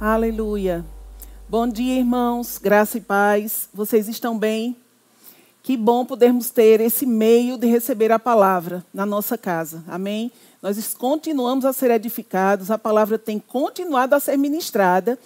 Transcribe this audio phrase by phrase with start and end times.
[0.00, 0.84] Aleluia.
[1.48, 2.58] Bom dia, irmãos.
[2.58, 3.68] Graça e paz.
[3.72, 4.76] Vocês estão bem?
[5.62, 9.84] Que bom podermos ter esse meio de receber a palavra na nossa casa.
[9.86, 10.32] Amém?
[10.60, 15.16] Nós continuamos a ser edificados, a palavra tem continuado a ser ministrada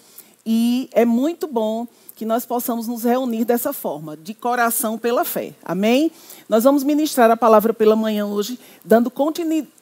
[0.45, 5.55] e é muito bom que nós possamos nos reunir dessa forma, de coração pela fé.
[5.65, 6.13] Amém?
[6.47, 9.78] Nós vamos ministrar a palavra pela manhã hoje, dando continuidade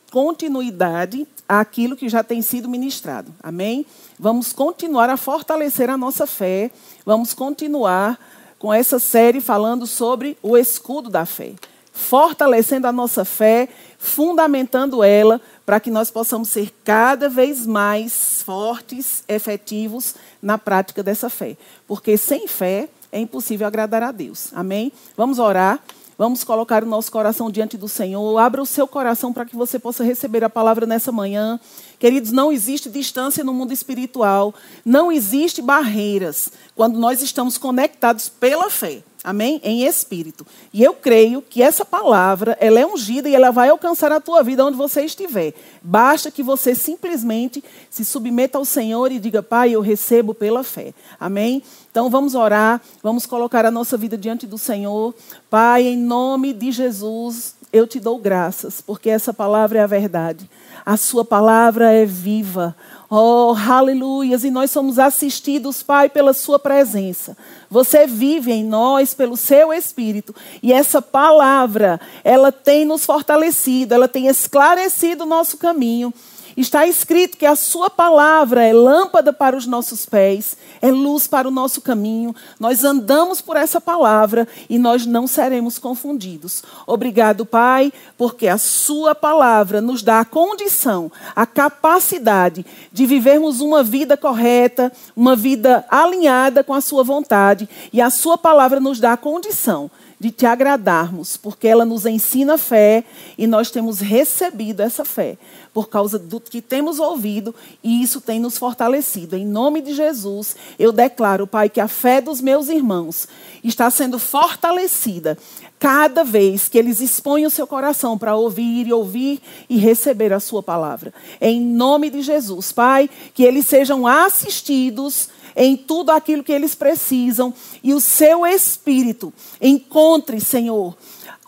[1.48, 3.34] àquilo que já tem sido ministrado.
[3.42, 3.84] Amém?
[4.18, 6.70] Vamos continuar a fortalecer a nossa fé,
[7.04, 8.18] vamos continuar
[8.58, 11.52] com essa série falando sobre o escudo da fé,
[11.92, 19.22] fortalecendo a nossa fé, fundamentando ela para que nós possamos ser cada vez mais fortes,
[19.28, 21.56] efetivos na prática dessa fé.
[21.86, 24.48] Porque sem fé é impossível agradar a Deus.
[24.54, 24.92] Amém?
[25.16, 25.80] Vamos orar.
[26.18, 28.38] Vamos colocar o nosso coração diante do Senhor.
[28.38, 31.60] Abra o seu coração para que você possa receber a palavra nessa manhã.
[31.98, 38.70] Queridos, não existe distância no mundo espiritual, não existe barreiras quando nós estamos conectados pela
[38.70, 39.02] fé.
[39.26, 39.60] Amém?
[39.64, 40.46] Em espírito.
[40.72, 44.40] E eu creio que essa palavra, ela é ungida e ela vai alcançar a tua
[44.40, 45.52] vida onde você estiver.
[45.82, 50.94] Basta que você simplesmente se submeta ao Senhor e diga: "Pai, eu recebo pela fé".
[51.18, 51.60] Amém?
[51.90, 55.12] Então vamos orar, vamos colocar a nossa vida diante do Senhor.
[55.50, 60.48] Pai, em nome de Jesus, eu te dou graças, porque essa palavra é a verdade.
[60.86, 62.76] A sua palavra é viva.
[63.10, 64.44] Oh, aleluias!
[64.44, 67.36] E nós somos assistidos, Pai, pela Sua presença.
[67.68, 70.32] Você vive em nós pelo Seu Espírito.
[70.62, 76.14] E essa palavra, ela tem nos fortalecido, ela tem esclarecido o nosso caminho.
[76.56, 81.46] Está escrito que a Sua palavra é lâmpada para os nossos pés, é luz para
[81.46, 82.34] o nosso caminho.
[82.58, 86.62] Nós andamos por essa palavra e nós não seremos confundidos.
[86.86, 93.82] Obrigado, Pai, porque a Sua palavra nos dá a condição, a capacidade de vivermos uma
[93.82, 97.68] vida correta, uma vida alinhada com a Sua vontade.
[97.92, 102.56] E a Sua palavra nos dá a condição de te agradarmos, porque ela nos ensina
[102.56, 103.04] fé
[103.36, 105.36] e nós temos recebido essa fé
[105.74, 107.54] por causa do que temos ouvido
[107.84, 109.36] e isso tem nos fortalecido.
[109.36, 113.28] Em nome de Jesus, eu declaro, Pai, que a fé dos meus irmãos
[113.62, 115.36] está sendo fortalecida
[115.78, 120.40] cada vez que eles expõem o seu coração para ouvir e ouvir e receber a
[120.40, 121.12] sua palavra.
[121.38, 127.52] Em nome de Jesus, Pai, que eles sejam assistidos em tudo aquilo que eles precisam
[127.82, 130.94] e o seu espírito encontre, Senhor,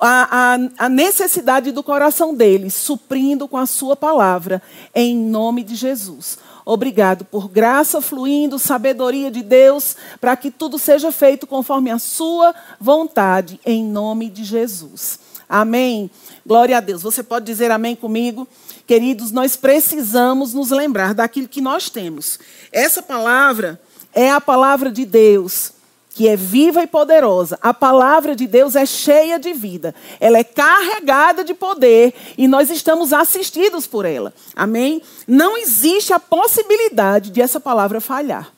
[0.01, 4.63] a, a, a, necessidade do coração deles, suprindo com a sua palavra,
[4.95, 6.39] em nome de Jesus.
[6.65, 12.55] Obrigado por graça fluindo, sabedoria de Deus, para que tudo seja feito conforme a sua
[12.81, 15.19] vontade, em nome de Jesus.
[15.49, 16.11] Amém.
[16.47, 17.03] Glória a Deus.
[17.03, 18.47] Você pode dizer amém comigo?
[18.87, 22.39] Queridos, nós precisamos nos lembrar daquilo que nós temos.
[22.71, 23.81] Essa palavra
[24.13, 25.73] é a palavra de Deus
[26.19, 27.57] que é viva e poderosa.
[27.63, 29.95] A palavra de Deus é cheia de vida.
[30.19, 34.35] Ela é carregada de poder e nós estamos assistidos por ela.
[34.57, 35.01] Amém?
[35.29, 38.53] Não existe a possibilidade de essa palavra falhar.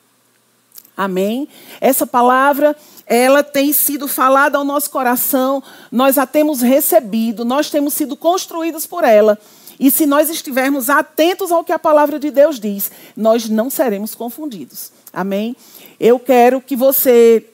[0.97, 1.47] Amém?
[1.79, 2.75] Essa palavra,
[3.05, 5.61] ela tem sido falada ao nosso coração,
[5.91, 9.37] nós a temos recebido, nós temos sido construídos por ela.
[9.79, 14.15] E se nós estivermos atentos ao que a palavra de Deus diz, nós não seremos
[14.15, 14.91] confundidos.
[15.13, 15.55] Amém?
[15.99, 17.45] Eu quero que você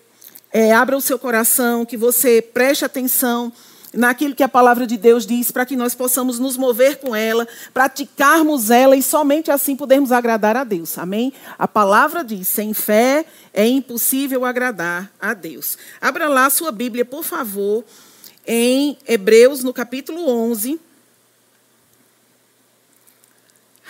[0.51, 3.51] é, abra o seu coração, que você preste atenção
[3.94, 7.47] naquilo que a palavra de Deus diz, para que nós possamos nos mover com ela,
[7.73, 10.97] praticarmos ela e somente assim podermos agradar a Deus.
[10.97, 11.34] Amém?
[11.57, 15.78] A palavra diz: sem fé é impossível agradar a Deus.
[16.00, 17.84] Abra lá a sua Bíblia, por favor,
[18.45, 20.79] em Hebreus, no capítulo 11.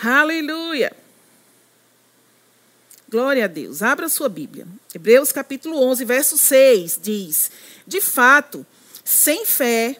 [0.02, 1.07] Aleluia!
[3.10, 3.82] Glória a Deus.
[3.82, 4.66] Abra sua Bíblia.
[4.94, 7.50] Hebreus capítulo 11, verso 6 diz:
[7.86, 8.66] De fato,
[9.02, 9.96] sem fé,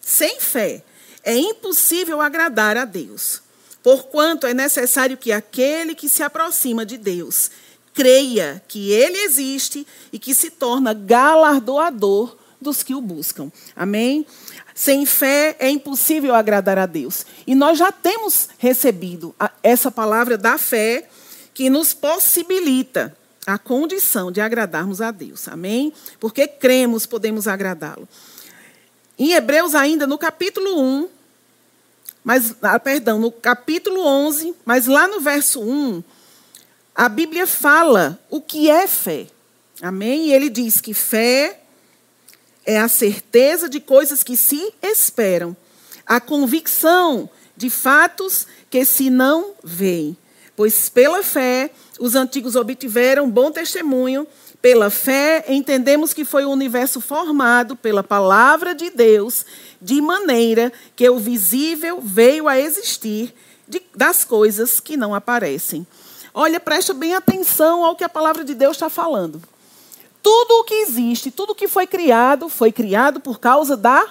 [0.00, 0.82] sem fé,
[1.22, 3.40] é impossível agradar a Deus.
[3.84, 7.52] Porquanto é necessário que aquele que se aproxima de Deus
[7.94, 13.50] creia que ele existe e que se torna galardoador dos que o buscam.
[13.76, 14.26] Amém?
[14.74, 17.24] Sem fé é impossível agradar a Deus.
[17.46, 21.08] E nós já temos recebido essa palavra da fé
[21.54, 23.16] que nos possibilita
[23.46, 25.48] a condição de agradarmos a Deus.
[25.48, 25.92] Amém?
[26.18, 28.08] Porque cremos, podemos agradá-lo.
[29.18, 31.08] Em Hebreus, ainda no capítulo 1,
[32.22, 36.02] mas, ah, perdão, no capítulo 11, mas lá no verso 1,
[36.94, 39.26] a Bíblia fala o que é fé.
[39.80, 40.28] Amém?
[40.28, 41.60] E ele diz que fé
[42.64, 45.56] é a certeza de coisas que se esperam,
[46.06, 50.16] a convicção de fatos que se não veem.
[50.60, 54.26] Pois pela fé os antigos obtiveram bom testemunho.
[54.60, 59.46] Pela fé, entendemos que foi o universo formado pela palavra de Deus,
[59.80, 63.34] de maneira que o visível veio a existir
[63.66, 65.86] de, das coisas que não aparecem.
[66.34, 69.40] Olha, presta bem atenção ao que a palavra de Deus está falando.
[70.22, 74.06] Tudo o que existe, tudo que foi criado, foi criado por causa da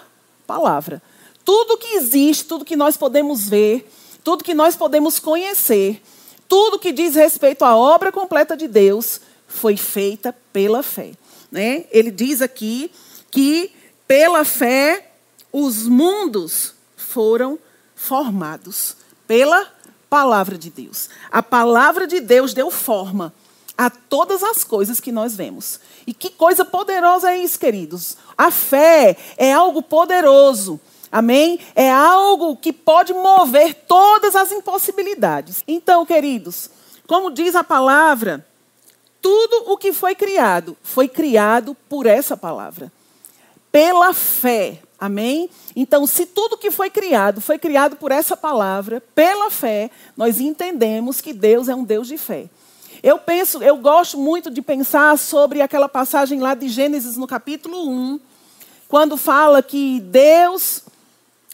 [0.48, 1.00] palavra.
[1.46, 3.88] Tudo que existe, tudo que nós podemos ver,
[4.24, 6.02] tudo que nós podemos conhecer,
[6.50, 11.12] tudo que diz respeito à obra completa de Deus, foi feita pela fé.
[11.52, 11.86] Né?
[11.92, 12.92] Ele diz aqui
[13.32, 13.72] que
[14.08, 15.12] pela fé
[15.54, 17.58] os mundos foram
[17.96, 18.98] formados
[19.28, 19.72] pela
[20.10, 21.10] palavra de Deus.
[21.32, 23.32] A palavra de Deus deu forma
[23.78, 25.80] a todas as coisas que nós vemos.
[26.06, 28.18] E que coisa poderosa é isso, queridos.
[28.38, 30.80] A fé é algo poderoso.
[31.12, 31.60] Amém?
[31.76, 35.64] É algo que pode mover todas as impossibilidades.
[35.68, 36.70] Então, queridos,
[37.08, 38.46] como diz a palavra,
[39.22, 42.92] tudo o que foi criado foi criado por essa palavra.
[43.72, 44.80] Pela fé.
[45.00, 45.50] Amém?
[45.76, 51.22] Então, se tudo que foi criado foi criado por essa palavra, pela fé, nós entendemos
[51.22, 52.50] que Deus é um Deus de fé.
[53.02, 57.90] Eu penso, eu gosto muito de pensar sobre aquela passagem lá de Gênesis no capítulo
[57.90, 58.20] 1,
[58.90, 60.84] quando fala que Deus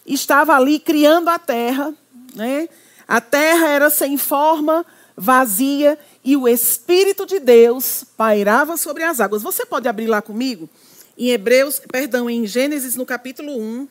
[0.05, 1.93] estava ali criando a terra,
[2.35, 2.69] né?
[3.07, 4.85] A terra era sem forma,
[5.15, 9.43] vazia, e o Espírito de Deus pairava sobre as águas.
[9.43, 10.69] Você pode abrir lá comigo?
[11.17, 13.87] Em Hebreus, perdão, em Gênesis, no capítulo 1.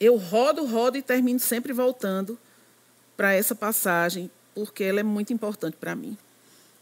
[0.00, 2.38] Eu rodo, rodo e termino sempre voltando
[3.16, 6.16] para essa passagem, porque ela é muito importante para mim.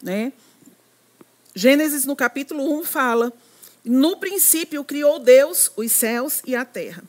[0.02, 0.32] Né?
[1.54, 3.32] Gênesis, no capítulo 1, fala:
[3.84, 7.02] No princípio criou Deus os céus e a terra.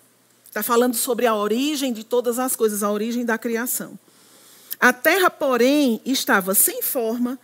[0.47, 3.97] Está falando sobre a origem de todas as coisas, a origem da criação.
[4.79, 7.39] A terra, porém, estava sem forma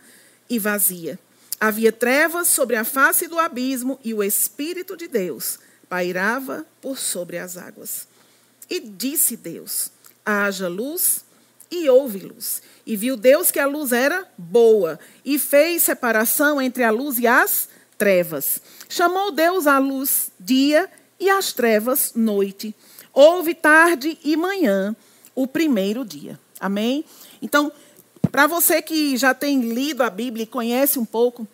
[0.48, 1.18] e vazia.
[1.60, 7.38] Havia trevas sobre a face do abismo e o Espírito de Deus pairava por sobre
[7.38, 8.06] as águas.
[8.68, 9.90] E disse Deus:
[10.24, 11.24] haja luz,
[11.70, 12.62] e houve luz.
[12.86, 17.26] E viu Deus que a luz era boa, e fez separação entre a luz e
[17.26, 17.68] as
[18.00, 18.62] trevas.
[18.88, 22.74] Chamou Deus a luz dia e as trevas noite.
[23.12, 24.96] Houve tarde e manhã,
[25.34, 26.40] o primeiro dia.
[26.58, 27.04] Amém?
[27.42, 27.70] Então,
[28.32, 31.46] para você que já tem lido a Bíblia e conhece um pouco,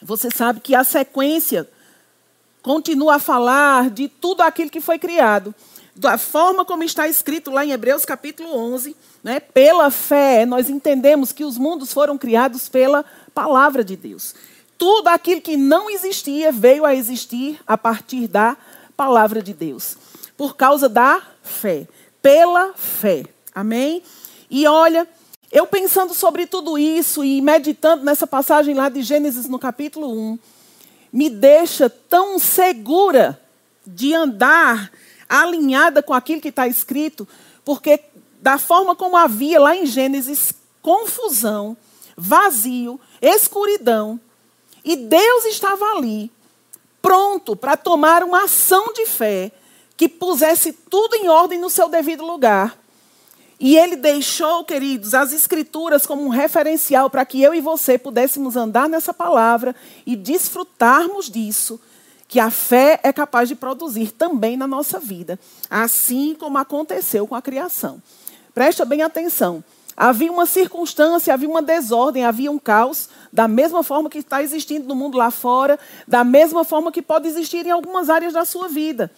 [0.00, 1.68] você sabe que a sequência
[2.62, 5.52] continua a falar de tudo aquilo que foi criado.
[5.96, 9.40] Da forma como está escrito lá em Hebreus capítulo 11, né?
[9.40, 14.36] pela fé, nós entendemos que os mundos foram criados pela palavra de Deus.
[14.78, 18.56] Tudo aquilo que não existia veio a existir a partir da
[18.96, 19.96] palavra de Deus,
[20.36, 21.88] por causa da fé,
[22.22, 23.24] pela fé.
[23.52, 24.02] Amém?
[24.48, 25.06] E olha,
[25.50, 30.38] eu pensando sobre tudo isso e meditando nessa passagem lá de Gênesis no capítulo 1,
[31.12, 33.40] me deixa tão segura
[33.86, 34.92] de andar
[35.28, 37.26] alinhada com aquilo que está escrito,
[37.64, 38.00] porque
[38.40, 41.76] da forma como havia lá em Gênesis confusão,
[42.16, 44.20] vazio, escuridão,
[44.88, 46.32] e Deus estava ali,
[47.02, 49.52] pronto para tomar uma ação de fé
[49.98, 52.74] que pusesse tudo em ordem no seu devido lugar.
[53.60, 58.56] E ele deixou, queridos, as escrituras como um referencial para que eu e você pudéssemos
[58.56, 61.78] andar nessa palavra e desfrutarmos disso,
[62.26, 67.34] que a fé é capaz de produzir também na nossa vida, assim como aconteceu com
[67.34, 68.02] a criação.
[68.54, 69.62] Presta bem atenção.
[70.00, 74.86] Havia uma circunstância, havia uma desordem, havia um caos, da mesma forma que está existindo
[74.86, 75.76] no mundo lá fora,
[76.06, 79.10] da mesma forma que pode existir em algumas áreas da sua vida.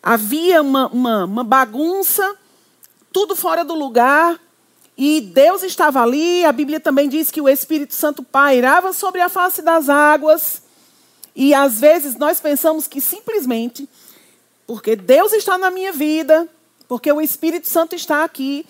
[0.00, 2.36] Havia uma, uma, uma bagunça
[3.12, 4.40] tudo fora do lugar.
[4.96, 9.28] E Deus estava ali, a Bíblia também diz que o Espírito Santo pairava sobre a
[9.28, 10.62] face das águas.
[11.34, 13.88] E às vezes nós pensamos que simplesmente,
[14.68, 16.48] porque Deus está na minha vida,
[16.86, 18.64] porque o Espírito Santo está aqui,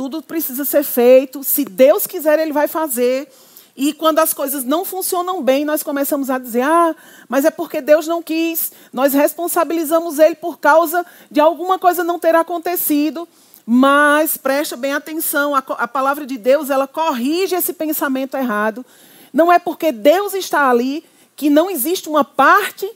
[0.00, 1.44] tudo precisa ser feito.
[1.44, 3.28] Se Deus quiser, Ele vai fazer.
[3.76, 6.96] E quando as coisas não funcionam bem, nós começamos a dizer: ah,
[7.28, 8.72] mas é porque Deus não quis.
[8.94, 13.28] Nós responsabilizamos Ele por causa de alguma coisa não ter acontecido.
[13.66, 18.86] Mas presta bem atenção, a, a palavra de Deus, ela corrige esse pensamento errado.
[19.30, 21.04] Não é porque Deus está ali
[21.36, 22.90] que não existe uma parte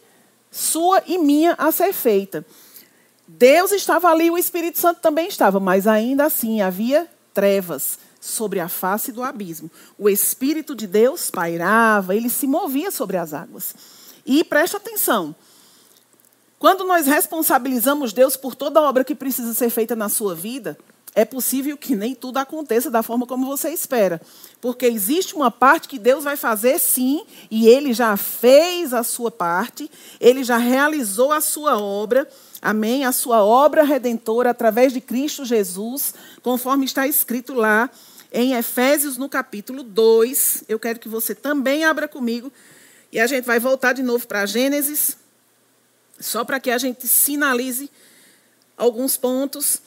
[0.51, 2.47] sua e minha a ser feita.
[3.27, 8.69] Deus estava ali, o Espírito Santo também estava, mas ainda assim havia trevas sobre a
[8.69, 9.71] face do abismo.
[9.99, 13.75] O Espírito de Deus pairava, ele se movia sobre as águas.
[14.25, 15.35] E presta atenção,
[16.59, 20.79] quando nós responsabilizamos Deus por toda obra que precisa ser feita na sua vida,
[21.15, 24.21] é possível que nem tudo aconteça da forma como você espera.
[24.61, 29.31] Porque existe uma parte que Deus vai fazer sim, e Ele já fez a sua
[29.31, 29.91] parte,
[30.21, 32.29] Ele já realizou a sua obra,
[32.65, 33.05] amém?
[33.05, 37.91] A sua obra redentora através de Cristo Jesus, conforme está escrito lá
[38.33, 40.65] em Efésios, no capítulo 2.
[40.67, 42.51] Eu quero que você também abra comigo,
[43.13, 45.17] e a gente vai voltar de novo para Gênesis,
[46.19, 47.91] só para que a gente sinalize
[48.79, 49.83] alguns pontos.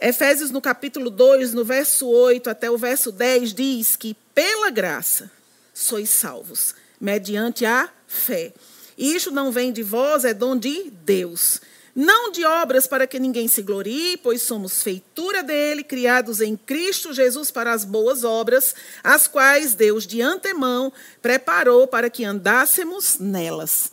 [0.00, 5.30] Efésios, no capítulo 2, no verso 8 até o verso 10, diz que pela graça
[5.74, 8.52] sois salvos, mediante a fé.
[8.96, 11.60] Isto não vem de vós, é dom de Deus.
[11.94, 17.12] Não de obras para que ninguém se glorie, pois somos feitura dele, criados em Cristo
[17.12, 23.90] Jesus para as boas obras, as quais Deus de antemão preparou para que andássemos nelas.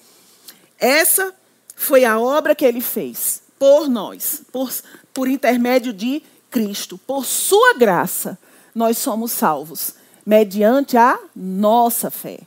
[0.79, 1.33] Essa
[1.75, 4.71] foi a obra que ele fez por nós, por,
[5.13, 6.97] por intermédio de Cristo.
[6.99, 8.37] Por sua graça,
[8.73, 12.39] nós somos salvos, mediante a nossa fé.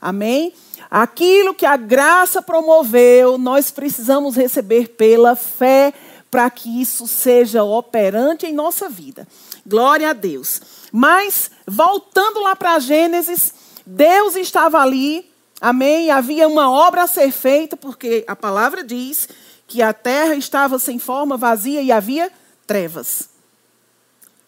[0.00, 0.52] Amém?
[0.94, 5.94] Aquilo que a graça promoveu, nós precisamos receber pela fé
[6.30, 9.26] para que isso seja operante em nossa vida.
[9.66, 10.60] Glória a Deus.
[10.92, 13.54] Mas, voltando lá para Gênesis,
[13.86, 15.32] Deus estava ali,
[15.62, 16.10] amém?
[16.10, 19.30] Havia uma obra a ser feita, porque a palavra diz
[19.66, 22.30] que a terra estava sem forma, vazia e havia
[22.66, 23.30] trevas.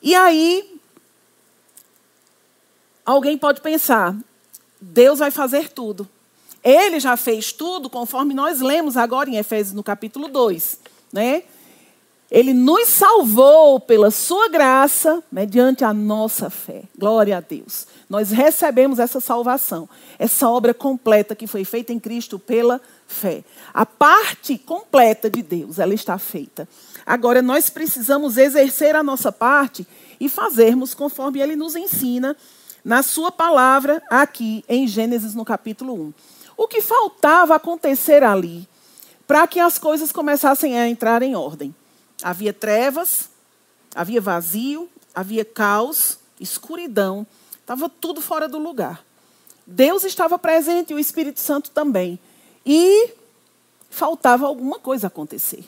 [0.02, 0.78] E aí,
[3.06, 4.14] alguém pode pensar:
[4.78, 6.06] Deus vai fazer tudo.
[6.64, 10.80] Ele já fez tudo, conforme nós lemos agora em Efésios no capítulo 2.
[11.12, 11.42] Né?
[12.30, 16.85] Ele nos salvou pela sua graça, mediante a nossa fé.
[16.99, 17.87] Glória a Deus.
[18.09, 23.44] Nós recebemos essa salvação, essa obra completa que foi feita em Cristo pela fé.
[23.73, 26.66] A parte completa de Deus, ela está feita.
[27.04, 29.87] Agora, nós precisamos exercer a nossa parte
[30.18, 32.35] e fazermos conforme ele nos ensina
[32.83, 36.12] na sua palavra, aqui em Gênesis, no capítulo 1.
[36.56, 38.68] O que faltava acontecer ali
[39.26, 41.75] para que as coisas começassem a entrar em ordem?
[42.23, 43.28] Havia trevas,
[43.94, 47.26] havia vazio, havia caos, escuridão,
[47.61, 49.04] estava tudo fora do lugar.
[49.66, 52.18] Deus estava presente e o Espírito Santo também.
[52.64, 53.11] E
[53.90, 55.64] faltava alguma coisa acontecer.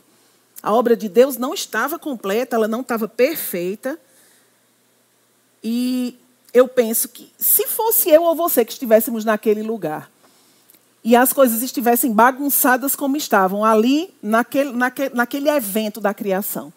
[0.63, 3.99] A obra de Deus não estava completa, ela não estava perfeita.
[5.63, 6.19] E
[6.53, 10.11] eu penso que se fosse eu ou você que estivéssemos naquele lugar
[11.07, 16.73] e as coisas estivessem bagunçadas como estavam ali naquele, naquele, naquele evento da criação,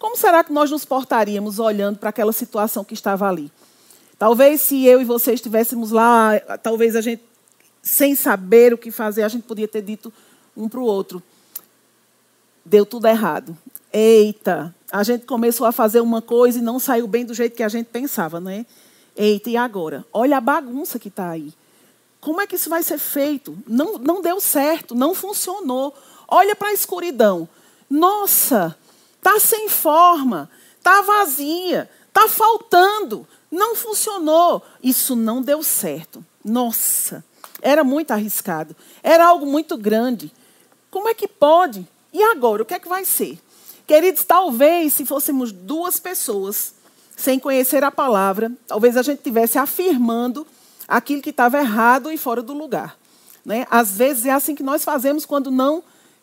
[0.00, 3.52] como será que nós nos portaríamos olhando para aquela situação que estava ali?
[4.18, 7.22] Talvez se eu e você estivéssemos lá, talvez a gente
[7.80, 10.12] sem saber o que fazer, a gente podia ter dito
[10.56, 11.22] um para o outro:
[12.64, 13.56] deu tudo errado.
[13.92, 17.62] Eita, a gente começou a fazer uma coisa e não saiu bem do jeito que
[17.62, 18.66] a gente pensava, né?
[19.14, 20.04] Eita, e agora?
[20.12, 21.54] Olha a bagunça que está aí.
[22.20, 23.56] Como é que isso vai ser feito?
[23.66, 25.94] Não, não deu certo, não funcionou.
[26.26, 27.48] Olha para a escuridão.
[27.88, 28.76] Nossa,
[29.16, 34.62] está sem forma, está vazia, está faltando, não funcionou.
[34.82, 36.24] Isso não deu certo.
[36.44, 37.24] Nossa,
[37.62, 38.74] era muito arriscado.
[39.02, 40.32] Era algo muito grande.
[40.90, 41.86] Como é que pode?
[42.12, 42.62] E agora?
[42.62, 43.38] O que é que vai ser?
[43.86, 46.74] Queridos, talvez se fôssemos duas pessoas
[47.16, 50.46] sem conhecer a palavra, talvez a gente estivesse afirmando
[50.88, 52.98] aquilo que estava errado e fora do lugar.
[53.44, 53.66] Né?
[53.70, 55.82] Às vezes é assim que nós fazemos quando não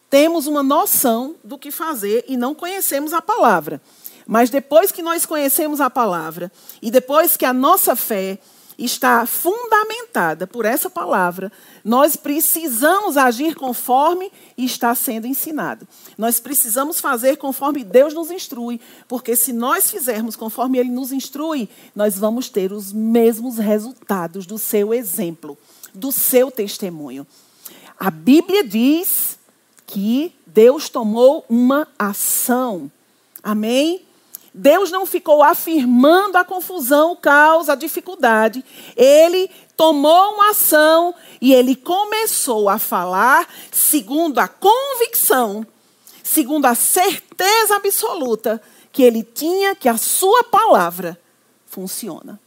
[0.10, 3.82] temos uma noção do que fazer e não conhecemos a palavra.
[4.28, 8.40] Mas depois que nós conhecemos a palavra e depois que a nossa fé
[8.78, 11.52] está fundamentada por essa palavra,
[11.84, 15.88] nós precisamos agir conforme está sendo ensinado.
[16.18, 21.70] Nós precisamos fazer conforme Deus nos instrui, porque se nós fizermos conforme Ele nos instrui,
[21.96, 25.58] nós vamos ter os mesmos resultados do seu exemplo,
[25.94, 27.26] do seu testemunho.
[27.98, 29.38] A Bíblia diz
[29.88, 32.92] que Deus tomou uma ação.
[33.42, 34.05] Amém?
[34.58, 38.64] Deus não ficou afirmando a confusão, o caos, a dificuldade.
[38.96, 45.68] Ele tomou uma ação e ele começou a falar segundo a convicção,
[46.24, 48.62] segundo a certeza absoluta
[48.94, 51.20] que ele tinha que a sua palavra
[51.66, 52.40] funciona.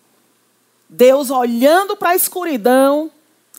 [0.88, 3.10] Deus olhando para a escuridão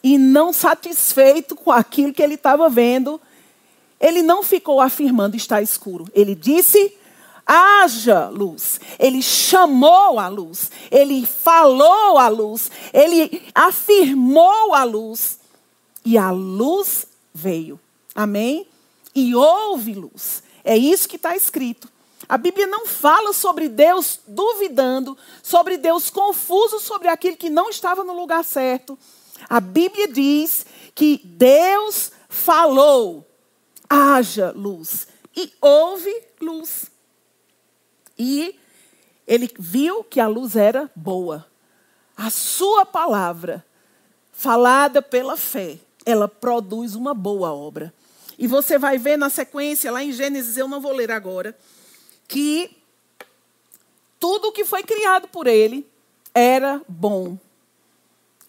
[0.04, 3.22] e não satisfeito com aquilo que ele estava vendo,
[4.00, 6.08] ele não ficou afirmando está escuro.
[6.16, 6.98] Ele disse
[7.50, 8.80] haja luz.
[9.00, 15.40] Ele chamou a luz, ele falou a luz, ele afirmou a luz
[16.06, 17.80] e a luz veio.
[18.14, 18.68] Amém?
[19.16, 20.44] E houve luz.
[20.64, 21.90] É isso que está escrito.
[22.28, 28.04] A Bíblia não fala sobre Deus duvidando, sobre Deus confuso sobre aquilo que não estava
[28.04, 29.00] no lugar certo.
[29.50, 33.26] A Bíblia diz que Deus falou:
[33.90, 35.08] haja luz.
[35.36, 36.89] E houve luz.
[38.20, 38.60] E
[39.26, 41.48] ele viu que a luz era boa.
[42.18, 43.66] A sua palavra,
[44.34, 47.94] falada pela fé, ela produz uma boa obra.
[48.38, 51.58] E você vai ver na sequência, lá em Gênesis, eu não vou ler agora,
[52.28, 52.76] que
[54.20, 55.90] tudo que foi criado por ele
[56.34, 57.38] era bom.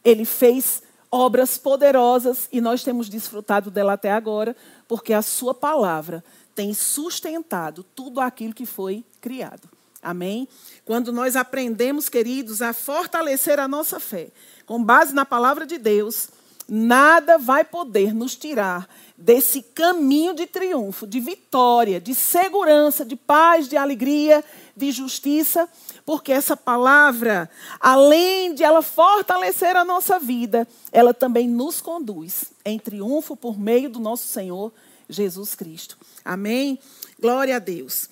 [0.05, 4.57] Ele fez obras poderosas e nós temos desfrutado dela até agora,
[4.89, 6.25] porque a sua palavra
[6.55, 9.69] tem sustentado tudo aquilo que foi criado.
[10.03, 10.49] Amém?
[10.85, 14.29] Quando nós aprendemos, queridos, a fortalecer a nossa fé,
[14.65, 16.29] com base na palavra de Deus,
[16.67, 18.89] nada vai poder nos tirar
[19.19, 24.43] desse caminho de triunfo, de vitória, de segurança, de paz, de alegria,
[24.75, 25.69] de justiça,
[26.07, 32.79] porque essa palavra, além de ela fortalecer a nossa vida, ela também nos conduz em
[32.79, 34.73] triunfo por meio do nosso Senhor
[35.11, 35.99] Jesus Cristo.
[36.25, 36.79] Amém?
[37.19, 38.09] Glória a Deus.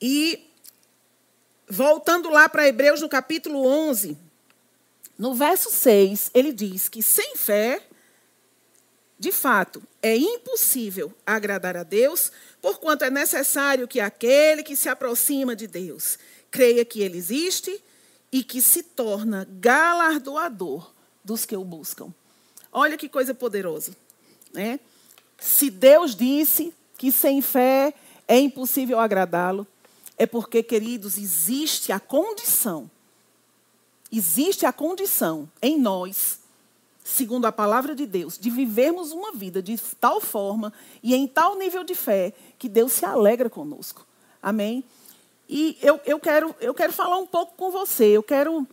[0.00, 0.48] E
[1.68, 4.16] voltando lá para Hebreus no capítulo 11,
[5.18, 7.82] no verso 6, ele diz que sem fé
[9.22, 15.54] de fato, é impossível agradar a Deus, porquanto é necessário que aquele que se aproxima
[15.54, 16.18] de Deus
[16.50, 17.80] creia que ele existe
[18.32, 22.12] e que se torna galardoador dos que o buscam.
[22.72, 23.94] Olha que coisa poderosa.
[24.52, 24.80] Né?
[25.42, 27.92] Se Deus disse que sem fé
[28.28, 29.66] é impossível agradá-lo,
[30.16, 32.88] é porque, queridos, existe a condição,
[34.10, 36.40] existe a condição em nós
[37.04, 40.72] segundo a palavra de Deus, de vivermos uma vida de tal forma
[41.02, 44.06] e em tal nível de fé que Deus se alegra conosco.
[44.40, 44.84] Amém?
[45.48, 48.66] E eu, eu, quero, eu quero falar um pouco com você, eu quero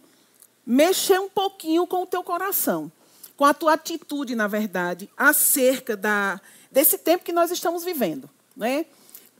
[0.64, 2.92] mexer um pouquinho com o teu coração,
[3.40, 8.30] com a tua atitude, na verdade, acerca da, desse tempo que nós estamos vivendo.
[8.54, 8.86] Né?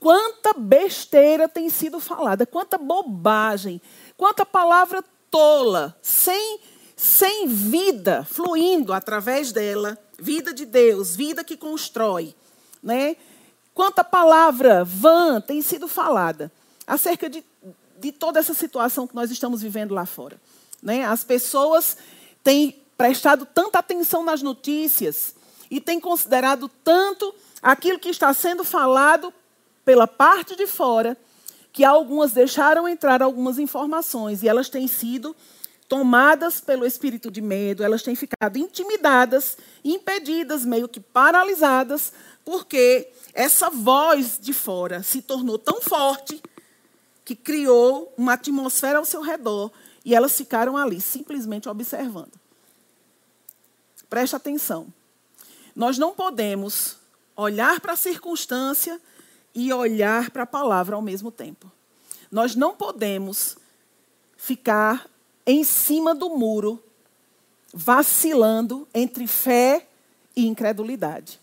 [0.00, 3.78] Quanta besteira tem sido falada, quanta bobagem,
[4.16, 6.60] quanta palavra tola, sem
[6.96, 12.34] sem vida fluindo através dela, vida de Deus, vida que constrói,
[12.82, 13.16] né?
[13.74, 16.50] Quanta palavra vã tem sido falada
[16.86, 17.44] acerca de,
[17.98, 20.40] de toda essa situação que nós estamos vivendo lá fora,
[20.82, 21.04] né?
[21.04, 21.98] As pessoas
[22.42, 25.34] têm prestado tanta atenção nas notícias
[25.70, 29.32] e têm considerado tanto aquilo que está sendo falado
[29.86, 31.16] pela parte de fora,
[31.72, 35.34] que algumas deixaram entrar algumas informações e elas têm sido
[35.88, 42.12] tomadas pelo espírito de medo, elas têm ficado intimidadas, impedidas, meio que paralisadas,
[42.44, 46.38] porque essa voz de fora se tornou tão forte
[47.24, 49.72] que criou uma atmosfera ao seu redor
[50.04, 52.39] e elas ficaram ali simplesmente observando.
[54.10, 54.92] Preste atenção.
[55.74, 56.96] Nós não podemos
[57.36, 59.00] olhar para a circunstância
[59.54, 61.70] e olhar para a palavra ao mesmo tempo.
[62.30, 63.56] Nós não podemos
[64.36, 65.08] ficar
[65.46, 66.82] em cima do muro,
[67.72, 69.86] vacilando entre fé
[70.34, 71.40] e incredulidade.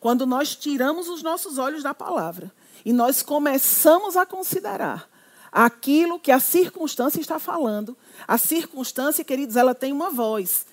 [0.00, 2.50] Quando nós tiramos os nossos olhos da palavra
[2.82, 5.08] e nós começamos a considerar
[5.52, 10.64] aquilo que a circunstância está falando, a circunstância, queridos, ela tem uma voz.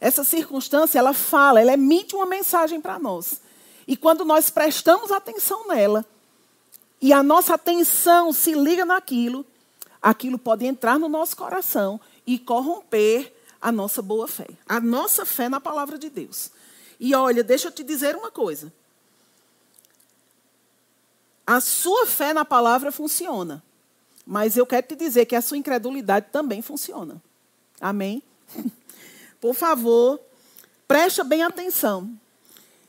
[0.00, 3.40] Essa circunstância, ela fala, ela emite uma mensagem para nós.
[3.86, 6.06] E quando nós prestamos atenção nela,
[7.00, 9.44] e a nossa atenção se liga naquilo,
[10.00, 15.48] aquilo pode entrar no nosso coração e corromper a nossa boa fé, a nossa fé
[15.48, 16.50] na palavra de Deus.
[16.98, 18.72] E olha, deixa eu te dizer uma coisa.
[21.46, 23.62] A sua fé na palavra funciona,
[24.24, 27.20] mas eu quero te dizer que a sua incredulidade também funciona.
[27.80, 28.22] Amém?
[29.40, 30.20] Por favor,
[30.86, 32.10] preste bem atenção.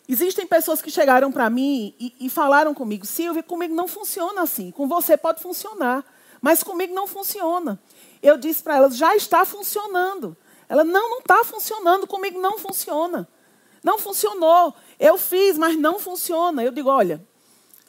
[0.07, 4.69] Existem pessoas que chegaram para mim e, e, falaram comigo, Silvia, comigo não funciona assim.
[4.71, 6.03] Com você pode funcionar.
[6.41, 7.79] Mas comigo não funciona.
[8.21, 10.35] Eu disse para ela, já está funcionando.
[10.67, 13.27] Ela, não, não está funcionando, comigo não funciona.
[13.83, 14.73] Não funcionou.
[14.99, 16.63] Eu fiz, mas não funciona.
[16.63, 17.25] Eu digo, olha,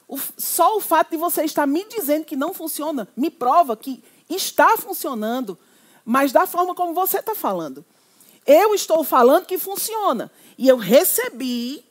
[0.06, 4.04] o, só o fato de você estar me dizendo que não funciona me prova que
[4.28, 5.58] está funcionando,
[6.04, 7.84] mas da forma como você está falando.
[8.46, 10.30] Eu estou falando que funciona.
[10.58, 11.84] E eu recebi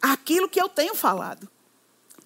[0.00, 1.48] aquilo que eu tenho falado.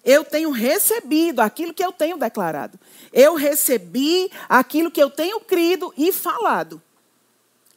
[0.03, 2.79] Eu tenho recebido aquilo que eu tenho declarado.
[3.11, 6.81] Eu recebi aquilo que eu tenho crido e falado.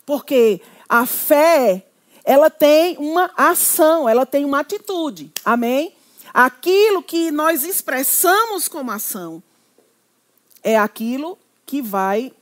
[0.07, 1.87] Porque a fé,
[2.25, 5.33] ela tem uma ação, ela tem uma atitude.
[5.45, 5.95] Amém?
[6.33, 9.43] aquilo que nós expressamos como ação
[10.63, 12.33] é aquilo que vai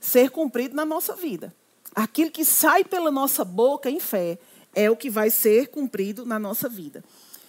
[0.00, 1.54] ser cumprido na nossa vida.
[1.98, 4.38] Aquilo que sai pela nossa boca em fé
[4.72, 7.02] é o que vai ser cumprido na nossa vida.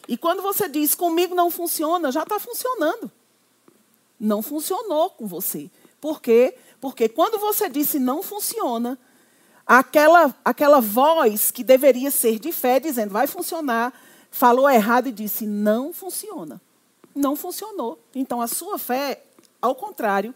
[0.07, 3.11] E quando você diz comigo não funciona, já está funcionando.
[4.19, 5.69] Não funcionou com você.
[6.01, 6.55] Por quê?
[6.81, 8.97] Porque quando você disse não funciona,
[9.67, 13.93] aquela, aquela voz que deveria ser de fé, dizendo vai funcionar,
[14.31, 16.59] falou errado e disse não funciona.
[17.13, 17.99] Não funcionou.
[18.15, 19.21] Então a sua fé,
[19.61, 20.33] ao contrário,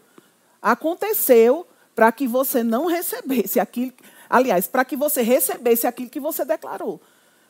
[0.62, 3.92] aconteceu para que você não recebesse aquilo.
[4.28, 7.00] Aliás, para que você recebesse aquilo que você declarou.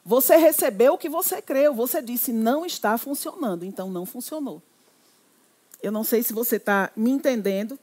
[0.04, 1.74] Você recebeu o que você creu.
[1.74, 3.64] Você disse não está funcionando.
[3.64, 4.62] Então não funcionou.
[5.82, 7.78] Eu não sei se você está me entendendo,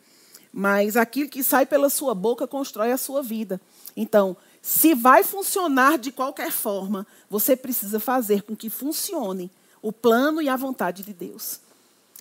[0.52, 3.62] mas aquilo que sai pela sua boca constrói a sua vida.
[3.96, 10.42] Então, se vai funcionar de qualquer forma, você precisa fazer com que funcione o plano
[10.42, 11.60] e a vontade de Deus.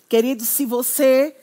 [0.09, 1.35] Querido, se você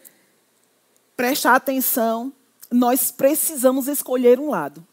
[1.16, 2.32] prestar atenção,
[2.70, 4.86] nós precisamos escolher um lado.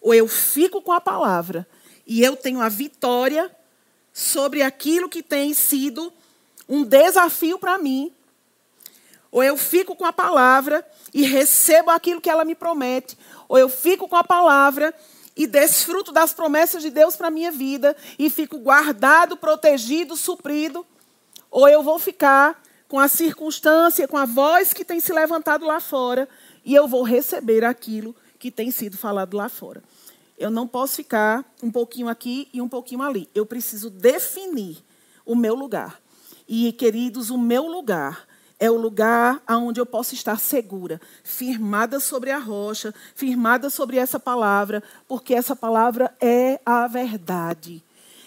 [0.00, 1.66] Ou eu fico com a palavra
[2.06, 3.50] e eu tenho a vitória
[4.12, 6.12] sobre aquilo que tem sido
[6.68, 8.12] um desafio para mim,
[9.30, 13.68] ou eu fico com a palavra e recebo aquilo que ela me promete, ou eu
[13.68, 14.94] fico com a palavra
[15.36, 20.86] e desfruto das promessas de Deus para a minha vida e fico guardado, protegido, suprido,
[21.50, 25.80] ou eu vou ficar com a circunstância, com a voz que tem se levantado lá
[25.80, 26.28] fora
[26.66, 29.82] e eu vou receber aquilo que tem sido falado lá fora.
[30.36, 33.30] Eu não posso ficar um pouquinho aqui e um pouquinho ali.
[33.32, 34.84] Eu preciso definir
[35.24, 36.02] o meu lugar.
[36.46, 38.26] E, queridos, o meu lugar
[38.58, 44.18] é o lugar onde eu posso estar segura, firmada sobre a rocha, firmada sobre essa
[44.18, 47.82] palavra, porque essa palavra é a verdade.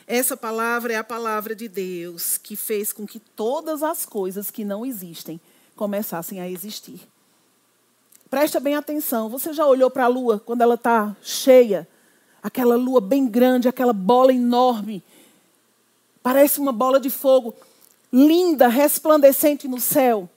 [0.07, 4.63] Essa palavra é a palavra de Deus que fez com que todas as coisas que
[4.63, 5.41] não existem
[5.75, 7.07] começassem a existir.
[8.29, 9.27] Presta bem atenção.
[9.29, 11.87] Você já olhou para a lua quando ela está cheia?
[12.43, 15.03] Aquela lua bem grande, aquela bola enorme.
[16.21, 17.55] Parece uma bola de fogo
[18.11, 20.29] linda, resplandecente no céu,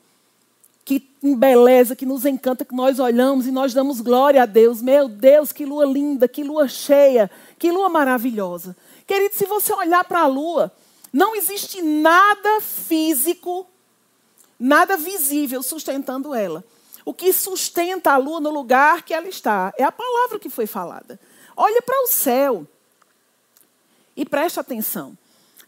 [0.85, 4.81] que embeleza, que nos encanta, que nós olhamos e nós damos glória a Deus.
[4.81, 8.77] Meu Deus, que lua linda, que lua cheia, que lua maravilhosa.
[9.07, 10.73] Querido, se você olhar para a lua,
[11.13, 13.67] não existe nada físico,
[14.59, 16.65] nada visível sustentando ela.
[17.05, 20.67] O que sustenta a lua no lugar que ela está é a palavra que foi
[20.67, 21.19] falada.
[21.57, 22.67] Olha para o céu
[24.17, 25.17] e preste atenção.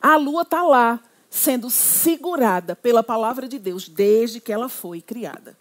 [0.01, 5.57] A lua está lá, sendo segurada pela palavra de Deus desde que ela foi criada.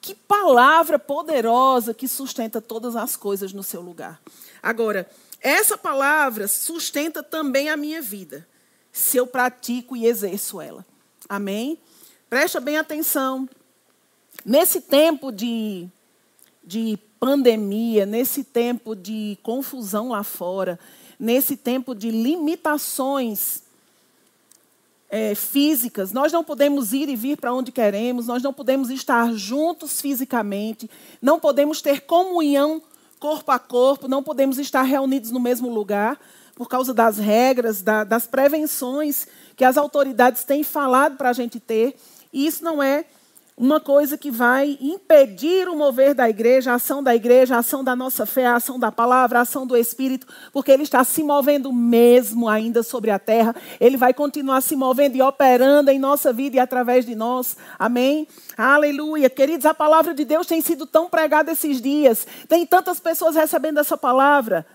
[0.00, 4.20] Que palavra poderosa que sustenta todas as coisas no seu lugar.
[4.62, 5.08] Agora,
[5.40, 8.46] essa palavra sustenta também a minha vida,
[8.90, 10.84] se eu pratico e exerço ela.
[11.28, 11.78] Amém?
[12.28, 13.48] Presta bem atenção.
[14.46, 15.88] Nesse tempo de,
[16.62, 20.78] de pandemia, nesse tempo de confusão lá fora,
[21.18, 23.64] nesse tempo de limitações
[25.10, 29.34] é, físicas, nós não podemos ir e vir para onde queremos, nós não podemos estar
[29.34, 30.88] juntos fisicamente,
[31.20, 32.80] não podemos ter comunhão
[33.18, 36.20] corpo a corpo, não podemos estar reunidos no mesmo lugar,
[36.54, 41.58] por causa das regras, da, das prevenções que as autoridades têm falado para a gente
[41.58, 41.96] ter.
[42.32, 43.06] E isso não é
[43.58, 47.82] uma coisa que vai impedir o mover da igreja, a ação da igreja, a ação
[47.82, 51.22] da nossa fé, a ação da palavra, a ação do Espírito, porque ele está se
[51.22, 53.56] movendo mesmo ainda sobre a terra.
[53.80, 57.56] Ele vai continuar se movendo e operando em nossa vida e através de nós.
[57.78, 58.28] Amém?
[58.58, 59.30] Aleluia.
[59.30, 62.26] Queridos, a palavra de Deus tem sido tão pregada esses dias.
[62.46, 64.66] Tem tantas pessoas recebendo essa palavra.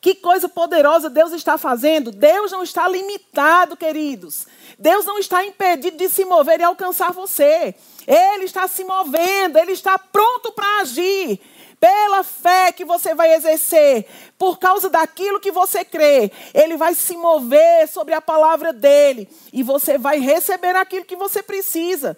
[0.00, 2.12] Que coisa poderosa Deus está fazendo.
[2.12, 4.46] Deus não está limitado, queridos.
[4.78, 7.74] Deus não está impedido de se mover e alcançar você.
[8.06, 11.40] Ele está se movendo, ele está pronto para agir.
[11.80, 14.04] Pela fé que você vai exercer,
[14.36, 19.62] por causa daquilo que você crê, ele vai se mover sobre a palavra dele e
[19.62, 22.16] você vai receber aquilo que você precisa.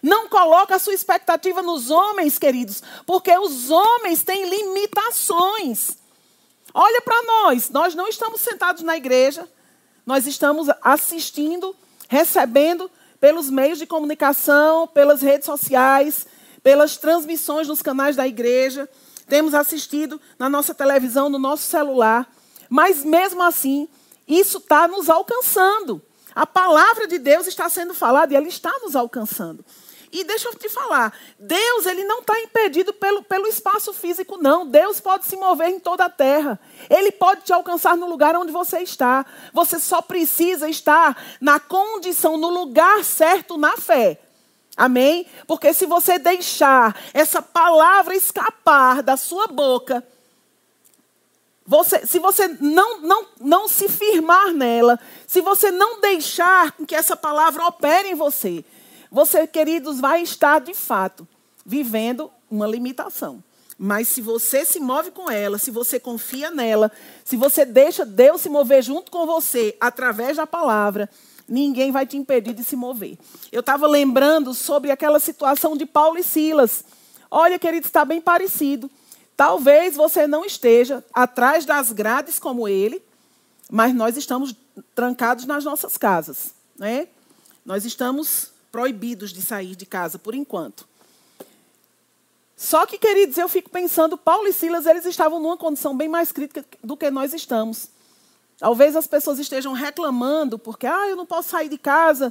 [0.00, 5.99] Não coloque a sua expectativa nos homens, queridos, porque os homens têm limitações.
[6.72, 9.48] Olha para nós, nós não estamos sentados na igreja,
[10.06, 11.74] nós estamos assistindo,
[12.08, 16.26] recebendo pelos meios de comunicação, pelas redes sociais,
[16.62, 18.88] pelas transmissões nos canais da igreja.
[19.28, 22.30] Temos assistido na nossa televisão, no nosso celular.
[22.68, 23.88] Mas mesmo assim,
[24.26, 26.00] isso está nos alcançando.
[26.34, 29.64] A palavra de Deus está sendo falada e ela está nos alcançando.
[30.12, 34.66] E deixa eu te falar, Deus ele não está impedido pelo, pelo espaço físico, não.
[34.66, 36.58] Deus pode se mover em toda a terra.
[36.88, 39.24] Ele pode te alcançar no lugar onde você está.
[39.52, 44.20] Você só precisa estar na condição, no lugar certo na fé.
[44.76, 45.26] Amém?
[45.46, 50.04] Porque se você deixar essa palavra escapar da sua boca,
[51.64, 57.14] você, se você não, não, não se firmar nela, se você não deixar que essa
[57.14, 58.64] palavra opere em você,
[59.10, 61.26] você, queridos, vai estar de fato
[61.64, 63.42] vivendo uma limitação.
[63.78, 66.92] Mas se você se move com ela, se você confia nela,
[67.24, 71.08] se você deixa Deus se mover junto com você através da palavra,
[71.48, 73.18] ninguém vai te impedir de se mover.
[73.50, 76.84] Eu estava lembrando sobre aquela situação de Paulo e Silas.
[77.30, 78.90] Olha, querido, está bem parecido.
[79.34, 83.02] Talvez você não esteja atrás das grades como ele,
[83.70, 84.54] mas nós estamos
[84.94, 86.50] trancados nas nossas casas.
[86.78, 87.08] Né?
[87.64, 90.88] Nós estamos proibidos de sair de casa por enquanto.
[92.56, 96.30] Só que, queridos, eu fico pensando, Paulo e Silas, eles estavam numa condição bem mais
[96.30, 97.88] crítica do que nós estamos.
[98.58, 102.30] Talvez as pessoas estejam reclamando porque, ah, eu não posso sair de casa.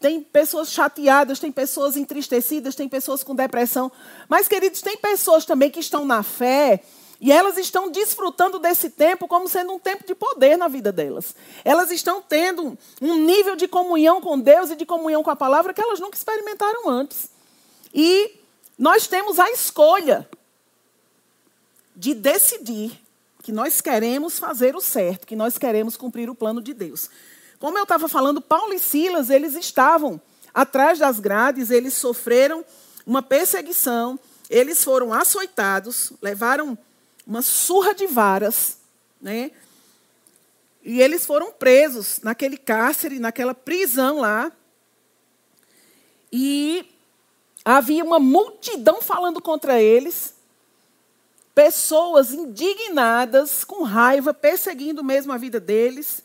[0.00, 3.92] Tem pessoas chateadas, tem pessoas entristecidas, tem pessoas com depressão.
[4.28, 6.82] Mas, queridos, tem pessoas também que estão na fé
[7.20, 11.34] e elas estão desfrutando desse tempo como sendo um tempo de poder na vida delas.
[11.64, 15.72] Elas estão tendo um nível de comunhão com Deus e de comunhão com a palavra
[15.72, 17.30] que elas nunca experimentaram antes.
[17.94, 18.34] E
[18.78, 20.28] nós temos a escolha
[21.94, 23.00] de decidir
[23.42, 27.08] que nós queremos fazer o certo, que nós queremos cumprir o plano de Deus.
[27.58, 30.20] Como eu estava falando, Paulo e Silas, eles estavam
[30.52, 32.62] atrás das grades, eles sofreram
[33.06, 34.18] uma perseguição,
[34.50, 36.76] eles foram açoitados, levaram
[37.26, 38.78] uma surra de varas,
[39.20, 39.50] né?
[40.82, 44.52] E eles foram presos naquele cárcere, naquela prisão lá.
[46.30, 46.88] E
[47.64, 50.34] havia uma multidão falando contra eles.
[51.52, 56.22] Pessoas indignadas, com raiva, perseguindo mesmo a vida deles.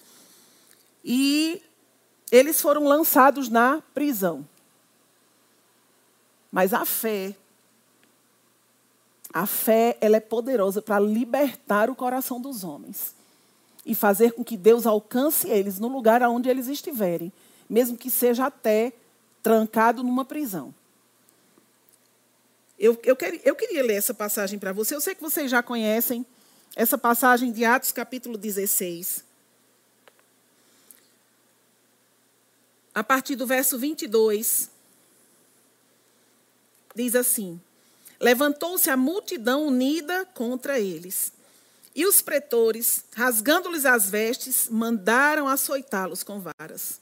[1.04, 1.60] E
[2.32, 4.48] eles foram lançados na prisão.
[6.52, 7.36] Mas a fé
[9.34, 13.16] a fé ela é poderosa para libertar o coração dos homens
[13.86, 17.32] e fazer com que Deus alcance eles no lugar aonde eles estiverem,
[17.70, 18.94] mesmo que seja até
[19.42, 20.74] trancado numa prisão.
[22.78, 24.96] Eu, eu, eu queria ler essa passagem para você.
[24.96, 26.26] Eu sei que vocês já conhecem
[26.76, 29.24] essa passagem de Atos, capítulo 16.
[32.94, 34.70] A partir do verso 22,
[36.96, 37.62] diz assim:
[38.22, 41.34] Levantou-se a multidão unida contra eles.
[41.96, 47.02] E os pretores, rasgando-lhes as vestes, mandaram açoitá-los com varas.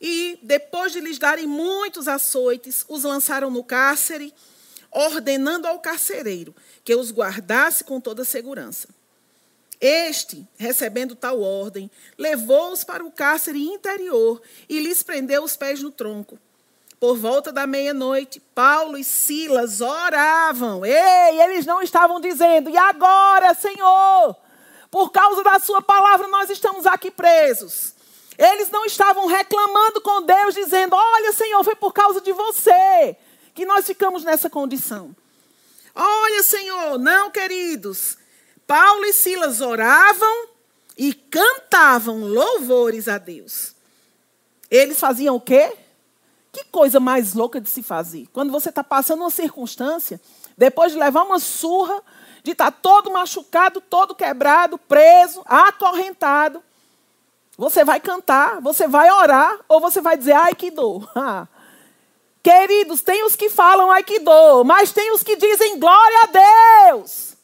[0.00, 4.32] E, depois de lhes darem muitos açoites, os lançaram no cárcere,
[4.90, 8.88] ordenando ao carcereiro que os guardasse com toda segurança.
[9.78, 15.90] Este, recebendo tal ordem, levou-os para o cárcere interior e lhes prendeu os pés no
[15.90, 16.38] tronco
[17.00, 20.84] por volta da meia-noite, Paulo e Silas oravam.
[20.84, 24.36] Ei, eles não estavam dizendo, e agora, Senhor,
[24.90, 27.94] por causa da Sua palavra, nós estamos aqui presos.
[28.36, 33.16] Eles não estavam reclamando com Deus, dizendo: Olha, Senhor, foi por causa de você
[33.54, 35.14] que nós ficamos nessa condição.
[35.94, 38.16] Olha, Senhor, não, queridos.
[38.66, 40.48] Paulo e Silas oravam
[40.96, 43.74] e cantavam louvores a Deus.
[44.70, 45.72] Eles faziam o quê?
[46.52, 48.26] Que coisa mais louca de se fazer.
[48.32, 50.20] Quando você está passando uma circunstância,
[50.56, 52.02] depois de levar uma surra,
[52.42, 56.62] de estar tá todo machucado, todo quebrado, preso, acorrentado,
[57.56, 61.10] você vai cantar, você vai orar, ou você vai dizer, ai que dor.
[62.42, 66.92] Queridos, tem os que falam, ai que dor, mas tem os que dizem, glória a
[66.92, 67.37] Deus.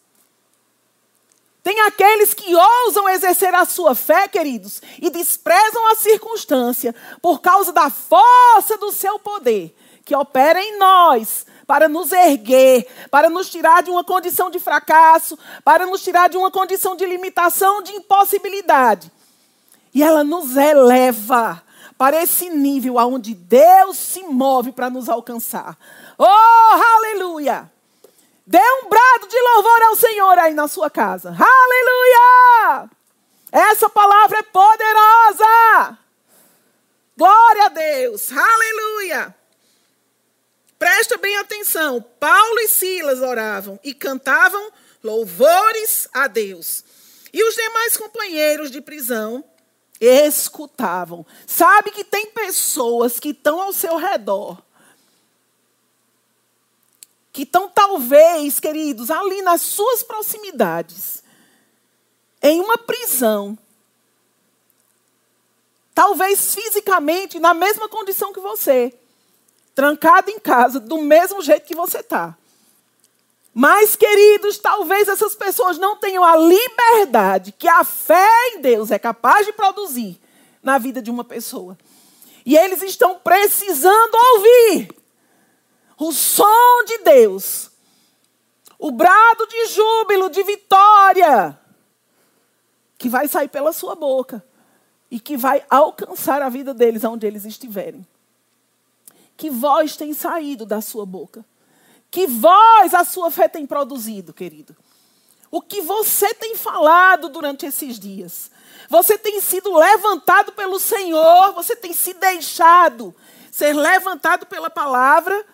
[1.65, 7.73] Tem aqueles que ousam exercer a sua fé, queridos, e desprezam a circunstância por causa
[7.73, 9.75] da força do seu poder,
[10.05, 15.39] que opera em nós para nos erguer, para nos tirar de uma condição de fracasso,
[15.65, 19.11] para nos tirar de uma condição de limitação, de impossibilidade.
[19.95, 21.63] E ela nos eleva
[21.97, 25.79] para esse nível aonde Deus se move para nos alcançar.
[26.19, 26.27] Oh,
[26.99, 27.73] aleluia!
[28.47, 31.31] Dê um brado de louvor ao Senhor aí na sua casa.
[31.31, 32.91] Aleluia!
[33.51, 35.99] Essa palavra é poderosa.
[37.17, 38.31] Glória a Deus.
[38.31, 39.35] Aleluia!
[40.79, 42.05] Presta bem atenção.
[42.21, 44.71] Paulo e Silas oravam e cantavam
[45.03, 46.85] louvores a Deus.
[47.33, 49.43] E os demais companheiros de prisão
[49.99, 51.25] escutavam.
[51.47, 54.63] Sabe que tem pessoas que estão ao seu redor
[57.35, 61.21] que estão, talvez, queridos, ali nas suas proximidades,
[62.41, 63.59] em uma prisão,
[65.93, 68.95] talvez fisicamente na mesma condição que você,
[69.75, 72.39] trancado em casa, do mesmo jeito que você está.
[73.53, 78.99] Mas, queridos, talvez essas pessoas não tenham a liberdade que a fé em Deus é
[78.99, 80.21] capaz de produzir
[80.63, 81.77] na vida de uma pessoa.
[82.47, 85.04] E eles estão precisando ouvir
[85.99, 87.71] o som de Deus,
[88.79, 91.59] o brado de júbilo, de vitória,
[92.99, 94.45] que vai sair pela sua boca
[95.11, 98.07] e que vai alcançar a vida deles onde eles estiverem.
[99.37, 101.45] Que voz tem saído da sua boca?
[102.11, 104.77] Que voz a sua fé tem produzido, querido?
[105.51, 108.51] O que você tem falado durante esses dias?
[108.89, 113.15] Você tem sido levantado pelo Senhor, você tem se deixado
[113.51, 115.47] ser levantado pela palavra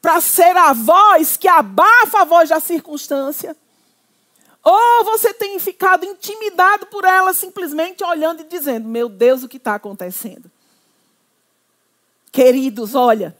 [0.00, 3.56] para ser a voz que abafa a voz da circunstância?
[4.62, 9.58] Ou você tem ficado intimidado por ela simplesmente olhando e dizendo: Meu Deus, o que
[9.58, 10.50] está acontecendo?
[12.32, 13.36] Queridos, olha,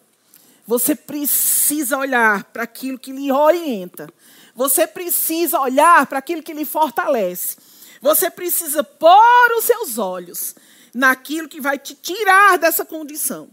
[0.66, 4.08] você precisa olhar para aquilo que lhe orienta.
[4.54, 7.56] Você precisa olhar para aquilo que lhe fortalece.
[8.00, 10.54] Você precisa pôr os seus olhos
[10.94, 13.48] naquilo que vai te tirar dessa condição.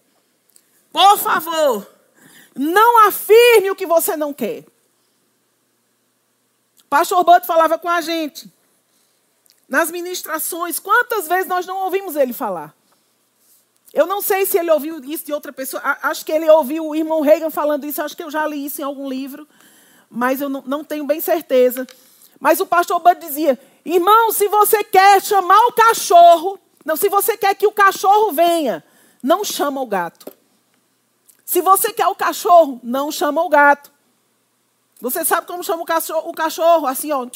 [0.91, 1.92] Por favor,
[2.55, 4.65] não afirme o que você não quer.
[6.89, 8.51] Pastor Bud falava com a gente.
[9.67, 12.75] Nas ministrações, quantas vezes nós não ouvimos ele falar?
[13.93, 15.81] Eu não sei se ele ouviu isso de outra pessoa.
[16.01, 18.01] Acho que ele ouviu o irmão Reagan falando isso.
[18.01, 19.47] Acho que eu já li isso em algum livro.
[20.09, 21.87] Mas eu não, tenho bem certeza.
[22.39, 26.59] Mas o pastor Bud dizia: Irmão, se você quer chamar o cachorro.
[26.85, 28.83] Não, se você quer que o cachorro venha,
[29.21, 30.25] não chama o gato.
[31.53, 33.91] Se você quer o cachorro, não chama o gato.
[34.99, 36.27] Você sabe como chama o cachorro?
[36.31, 37.27] O cachorro assim, ó.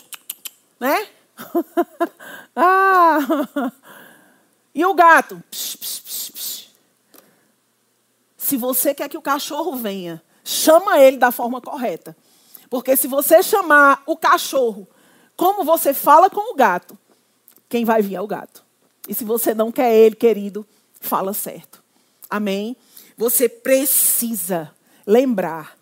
[0.80, 1.08] Né?
[2.56, 3.20] ah!
[4.74, 5.44] E o gato?
[5.52, 6.70] Psh, psh, psh,
[8.38, 12.18] se você quer que o cachorro venha, chama ele da forma correta.
[12.72, 14.88] Porque se você chamar o cachorro
[15.36, 16.98] como você fala com o gato,
[17.70, 18.64] quem vai vir é o gato.
[19.08, 20.66] E se você não quer ele, querido,
[21.00, 21.84] fala certo.
[22.30, 22.76] Amém?
[23.18, 24.72] Você precisa
[25.06, 25.76] lembrar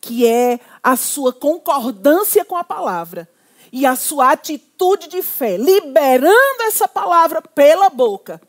[0.00, 3.28] que é a sua concordância com a palavra
[3.70, 8.40] e a sua atitude de fé, liberando essa palavra pela boca,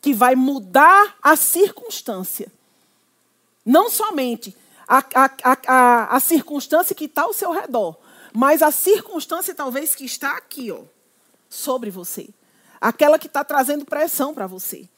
[0.00, 2.52] que vai mudar a circunstância.
[3.64, 4.54] Não somente
[4.86, 7.96] a, a, a, a circunstância que está ao seu redor,
[8.32, 10.80] mas a circunstância talvez que está aqui, ó,
[11.48, 12.28] sobre você.
[12.80, 14.88] Aquela que está trazendo pressão para você.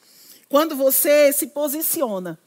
[0.54, 2.38] Quando você se posiciona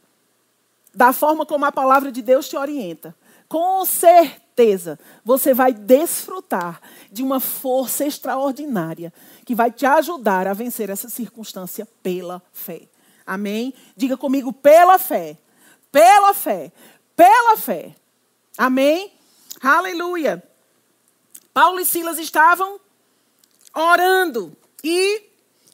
[0.95, 3.13] da forma como a palavra de Deus te orienta,
[3.49, 9.11] com certeza você vai desfrutar de uma força extraordinária
[9.43, 12.87] que vai te ajudar a vencer essa circunstância pela fé.
[13.25, 13.73] Amém?
[13.93, 15.37] Diga comigo, pela fé.
[15.91, 16.71] Pela fé.
[17.13, 17.93] Pela fé.
[18.57, 19.11] Amém?
[19.61, 20.41] Aleluia.
[21.53, 22.79] Paulo e Silas estavam
[23.75, 25.23] orando e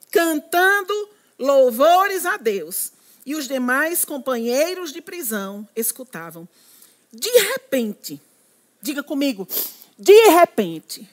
[0.10, 1.13] cantando
[1.44, 2.92] louvores a Deus.
[3.26, 6.48] E os demais companheiros de prisão escutavam.
[7.12, 8.22] De repente,
[8.82, 9.48] diga comigo,
[9.98, 11.10] de repente,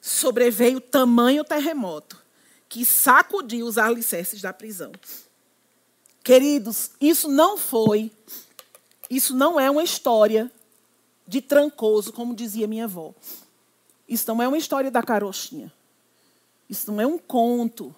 [0.00, 2.22] sobreveio tamanho terremoto
[2.68, 4.92] que sacudiu os alicerces da prisão.
[6.22, 8.10] Queridos, isso não foi,
[9.08, 10.50] isso não é uma história
[11.26, 13.14] de trancoso, como dizia minha avó.
[14.08, 15.72] Isso não é uma história da carochinha.
[16.68, 17.94] Isso não é um conto,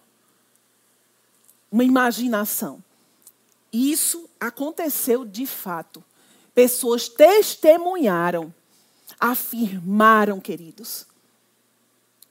[1.70, 2.83] uma imaginação.
[3.72, 6.02] Isso aconteceu de fato.
[6.55, 8.55] Pessoas testemunharam,
[9.20, 11.07] afirmaram, queridos,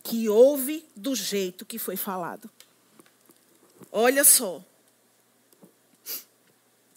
[0.04, 2.50] que houve do jeito que foi falado.
[3.92, 4.64] Olha só.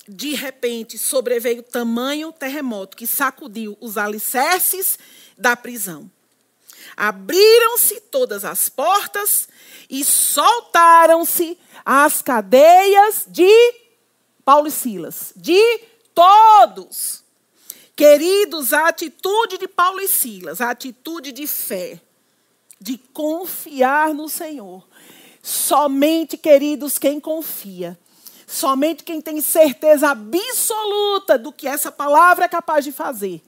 [0.07, 4.98] De repente sobreveio tamanho terremoto que sacudiu os alicerces
[5.37, 6.11] da prisão.
[7.00, 9.48] Abriram-se todas as portas
[9.88, 13.48] e soltaram-se as cadeias de
[14.44, 15.33] Paulo e Silas.
[15.37, 15.62] De
[16.12, 17.23] todos.
[17.94, 22.00] Queridos, a atitude de Paulo e Silas, a atitude de fé,
[22.81, 24.85] de confiar no Senhor.
[25.40, 27.96] Somente, queridos, quem confia,
[28.44, 33.40] somente quem tem certeza absoluta do que essa palavra é capaz de fazer,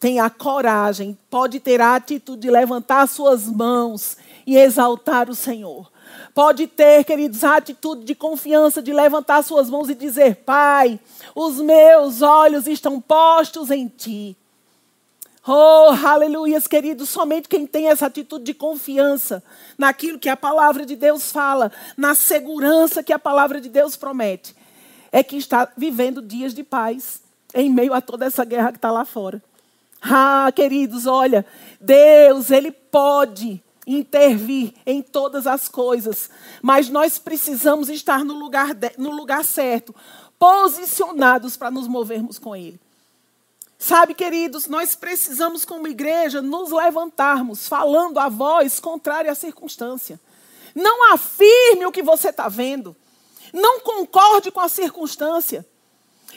[0.00, 5.92] tem a coragem, pode ter a atitude de levantar suas mãos e exaltar o Senhor.
[6.34, 10.98] pode ter, queridos, a atitude de confiança, de levantar suas mãos e dizer: Pai,
[11.34, 14.36] os meus olhos estão postos em Ti.
[15.46, 19.42] Oh, aleluias, queridos, somente quem tem essa atitude de confiança
[19.76, 24.54] naquilo que a palavra de Deus fala, na segurança que a palavra de Deus promete,
[25.12, 27.22] é que está vivendo dias de paz
[27.54, 29.42] em meio a toda essa guerra que está lá fora.
[30.02, 31.44] Ah, queridos, olha,
[31.80, 36.30] Deus, Ele pode intervir em todas as coisas,
[36.62, 39.94] mas nós precisamos estar no lugar, no lugar certo,
[40.38, 42.80] posicionados para nos movermos com Ele.
[43.78, 50.20] Sabe, queridos, nós precisamos, como igreja, nos levantarmos falando a voz contrária à circunstância.
[50.74, 52.94] Não afirme o que você está vendo.
[53.52, 55.66] Não concorde com a circunstância.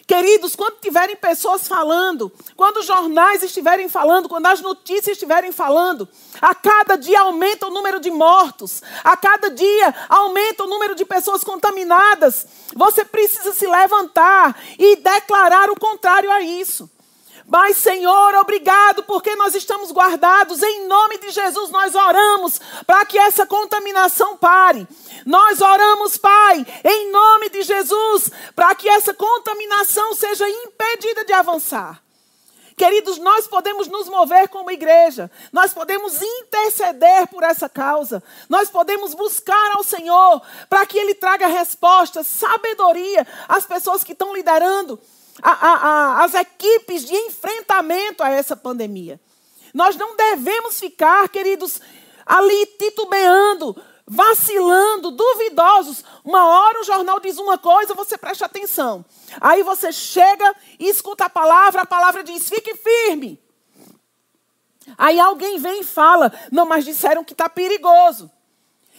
[0.07, 6.07] Queridos, quando tiverem pessoas falando, quando os jornais estiverem falando, quando as notícias estiverem falando,
[6.41, 11.05] a cada dia aumenta o número de mortos, a cada dia aumenta o número de
[11.05, 12.45] pessoas contaminadas.
[12.75, 16.89] Você precisa se levantar e declarar o contrário a isso.
[17.45, 20.63] Mas, Senhor, obrigado, porque nós estamos guardados.
[20.63, 24.87] Em nome de Jesus, nós oramos para que essa contaminação pare.
[25.25, 32.01] Nós oramos, Pai, em nome de Jesus, para que essa contaminação seja impedida de avançar.
[32.75, 39.13] Queridos, nós podemos nos mover como igreja, nós podemos interceder por essa causa, nós podemos
[39.13, 44.99] buscar ao Senhor para que Ele traga respostas, sabedoria às pessoas que estão liderando
[45.51, 49.19] a, a, as equipes de enfrentamento a essa pandemia.
[49.73, 51.81] Nós não devemos ficar, queridos,
[52.25, 53.75] ali titubeando,
[54.07, 56.05] vacilando, duvidosos.
[56.23, 59.03] Uma hora o jornal diz uma coisa, você presta atenção.
[59.41, 63.41] Aí você chega e escuta a palavra, a palavra diz: fique firme.
[64.97, 68.31] Aí alguém vem e fala: não, mas disseram que está perigoso.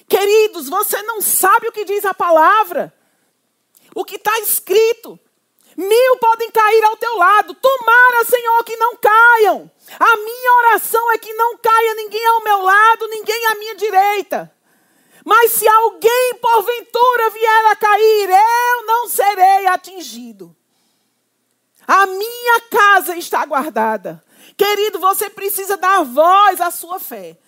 [0.07, 2.93] Queridos, você não sabe o que diz a palavra,
[3.95, 5.19] o que está escrito.
[5.77, 7.55] Mil podem cair ao teu lado.
[7.55, 9.71] Tomara, Senhor, que não caiam.
[9.99, 14.53] A minha oração é que não caia ninguém ao meu lado, ninguém à minha direita.
[15.25, 20.55] Mas se alguém porventura vier a cair, eu não serei atingido.
[21.87, 24.23] A minha casa está guardada.
[24.57, 27.39] Querido, você precisa dar voz à sua fé.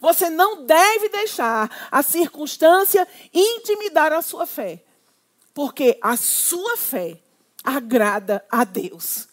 [0.00, 4.82] Você não deve deixar a circunstância intimidar a sua fé.
[5.54, 7.18] Porque a sua fé
[7.66, 9.26] agrada a Deus.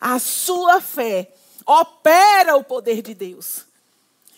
[0.00, 1.32] A sua fé
[1.64, 3.64] opera o poder de Deus.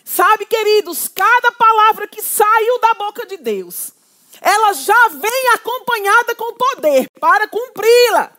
[0.04, 3.92] Sabe, queridos, cada palavra que saiu da boca de Deus,
[4.40, 8.32] ela já vem acompanhada com poder para cumpri-la.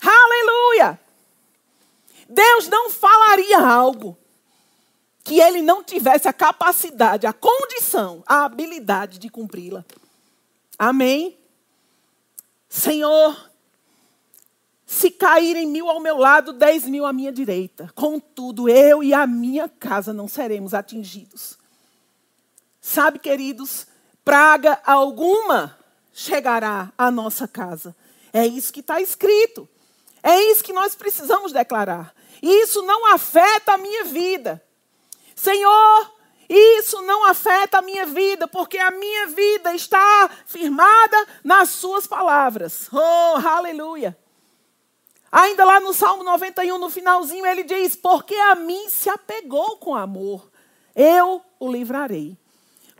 [0.00, 1.00] Aleluia!
[2.28, 4.16] Deus não falaria algo
[5.24, 9.84] que ele não tivesse a capacidade, a condição, a habilidade de cumpri-la.
[10.78, 11.38] Amém?
[12.68, 13.51] Senhor,
[14.92, 17.90] se caírem mil ao meu lado, dez mil à minha direita.
[17.94, 21.58] Contudo, eu e a minha casa não seremos atingidos.
[22.78, 23.86] Sabe, queridos,
[24.22, 25.78] praga alguma
[26.12, 27.96] chegará à nossa casa.
[28.34, 29.66] É isso que está escrito.
[30.22, 32.14] É isso que nós precisamos declarar.
[32.42, 34.62] Isso não afeta a minha vida.
[35.34, 36.12] Senhor,
[36.50, 42.90] isso não afeta a minha vida, porque a minha vida está firmada nas Suas palavras.
[42.92, 44.21] Oh, aleluia.
[45.32, 49.94] Ainda lá no Salmo 91, no finalzinho, ele diz: Porque a mim se apegou com
[49.94, 50.50] amor,
[50.94, 52.36] eu o livrarei.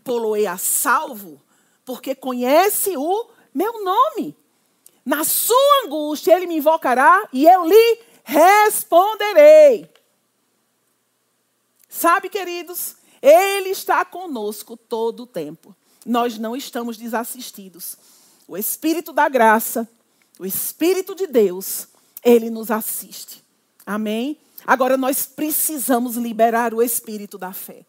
[0.02, 1.40] Poloei a salvo,
[1.84, 4.34] porque conhece o meu nome.
[5.04, 9.92] Na sua angústia ele me invocará e eu lhe responderei.
[11.88, 15.76] Sabe, queridos, ele está conosco todo o tempo.
[16.06, 17.96] Nós não estamos desassistidos.
[18.48, 19.88] O Espírito da graça,
[20.38, 21.88] o Espírito de Deus,
[22.24, 23.44] ele nos assiste.
[23.84, 24.38] Amém?
[24.66, 27.84] Agora nós precisamos liberar o espírito da fé.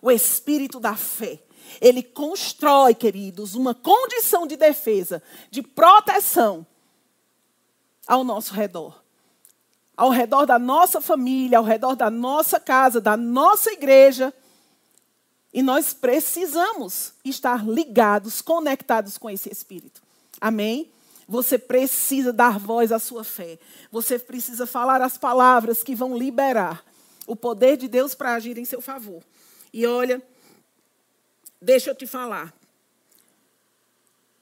[0.00, 1.40] O espírito da fé.
[1.80, 6.66] Ele constrói, queridos, uma condição de defesa, de proteção
[8.06, 9.02] ao nosso redor.
[9.96, 14.32] Ao redor da nossa família, ao redor da nossa casa, da nossa igreja.
[15.52, 20.02] E nós precisamos estar ligados, conectados com esse espírito.
[20.40, 20.90] Amém?
[21.28, 23.58] Você precisa dar voz à sua fé.
[23.90, 26.84] Você precisa falar as palavras que vão liberar
[27.26, 29.22] o poder de Deus para agir em seu favor.
[29.72, 30.22] E olha,
[31.60, 32.52] deixa eu te falar.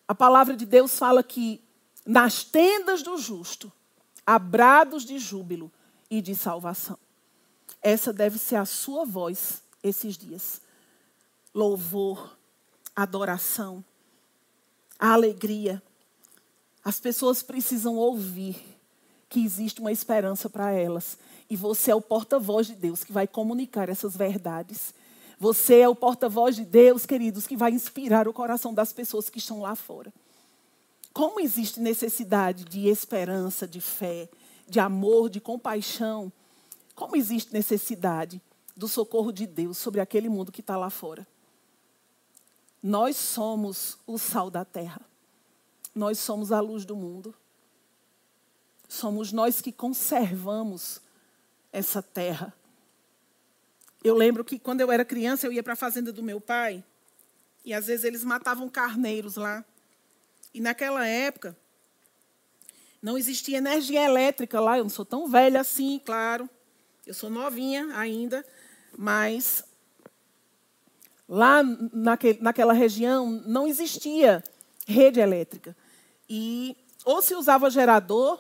[0.09, 1.63] A palavra de Deus fala que
[2.05, 3.71] nas tendas do justo
[4.27, 5.71] há brados de júbilo
[6.11, 6.99] e de salvação.
[7.83, 10.61] Essa deve ser a sua voz esses dias.
[11.55, 12.37] Louvor,
[12.95, 13.85] adoração,
[14.99, 15.83] alegria.
[16.85, 18.57] As pessoas precisam ouvir
[19.29, 21.19] que existe uma esperança para elas.
[21.49, 24.93] E você é o porta-voz de Deus que vai comunicar essas verdades.
[25.39, 29.39] Você é o porta-voz de Deus, queridos, que vai inspirar o coração das pessoas que
[29.39, 30.13] estão lá fora.
[31.13, 34.29] Como existe necessidade de esperança, de fé,
[34.69, 36.33] de amor, de compaixão,
[36.95, 38.41] como existe necessidade
[38.77, 41.27] do socorro de Deus sobre aquele mundo que está lá fora.
[42.83, 45.10] Nós somos o sal da terra.
[45.95, 47.35] Nós somos a luz do mundo.
[48.89, 51.01] Somos nós que conservamos
[51.73, 52.55] essa terra.
[54.03, 56.83] Eu lembro que quando eu era criança, eu ia para a fazenda do meu pai,
[57.65, 59.65] e às vezes eles matavam carneiros lá.
[60.53, 61.57] E naquela época,
[63.03, 64.79] não existia energia elétrica lá.
[64.79, 66.49] Eu não sou tão velha assim, claro.
[67.07, 68.45] Eu sou novinha ainda,
[68.97, 69.65] mas
[71.29, 74.43] lá naquele, naquela região não existia
[74.87, 75.77] rede elétrica.
[76.29, 78.39] E ou se usava gerador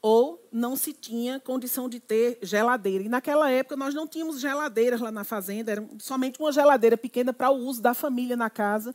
[0.00, 3.04] ou não se tinha condição de ter geladeira.
[3.04, 7.32] E naquela época nós não tínhamos geladeiras lá na fazenda, era somente uma geladeira pequena
[7.32, 8.94] para o uso da família na casa.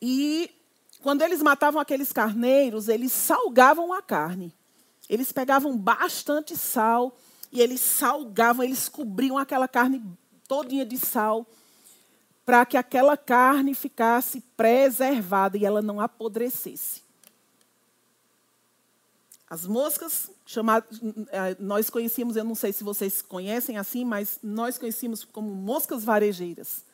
[0.00, 0.50] E
[1.00, 4.52] quando eles matavam aqueles carneiros, eles salgavam a carne.
[5.08, 7.16] Eles pegavam bastante sal
[7.52, 10.02] e eles salgavam, eles cobriam aquela carne
[10.48, 11.46] todinha de sal
[12.44, 17.02] para que aquela carne ficasse preservada e ela não apodrecesse.
[19.48, 20.98] As moscas, chamadas,
[21.30, 26.02] eh, nós conhecíamos, eu não sei se vocês conhecem assim, mas nós conhecíamos como moscas
[26.04, 26.84] varejeiras.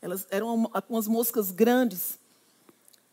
[0.00, 2.16] Elas eram umas moscas grandes,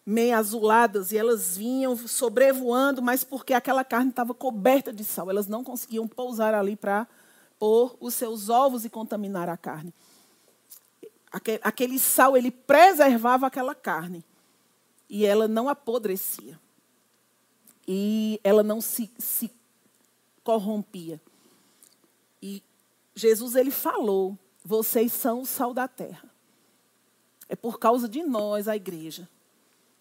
[0.06, 5.48] meio azuladas, e elas vinham sobrevoando, mas porque aquela carne estava coberta de sal, elas
[5.48, 7.08] não conseguiam pousar ali para
[7.58, 9.92] pôr os seus ovos e contaminar a carne.
[11.62, 14.24] Aquele sal, ele preservava aquela carne,
[15.10, 16.60] e ela não apodrecia
[17.88, 19.52] e ela não se, se
[20.44, 21.22] corrompia.
[22.42, 22.62] E
[23.14, 26.30] Jesus ele falou: vocês são o sal da terra.
[27.48, 29.30] É por causa de nós, a igreja,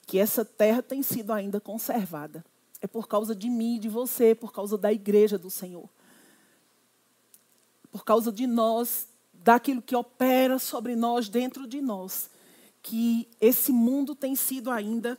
[0.07, 2.45] que essa terra tem sido ainda conservada.
[2.81, 5.89] É por causa de mim de você, por causa da igreja do Senhor.
[7.91, 9.09] Por causa de nós,
[9.45, 12.31] daquilo que opera sobre nós, dentro de nós,
[12.83, 15.19] que esse mundo tem sido ainda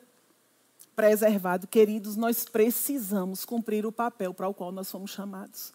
[0.95, 1.67] preservado.
[1.67, 5.71] Queridos, nós precisamos cumprir o papel para o qual nós fomos chamados.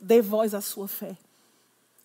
[0.00, 1.18] Dê voz à sua fé.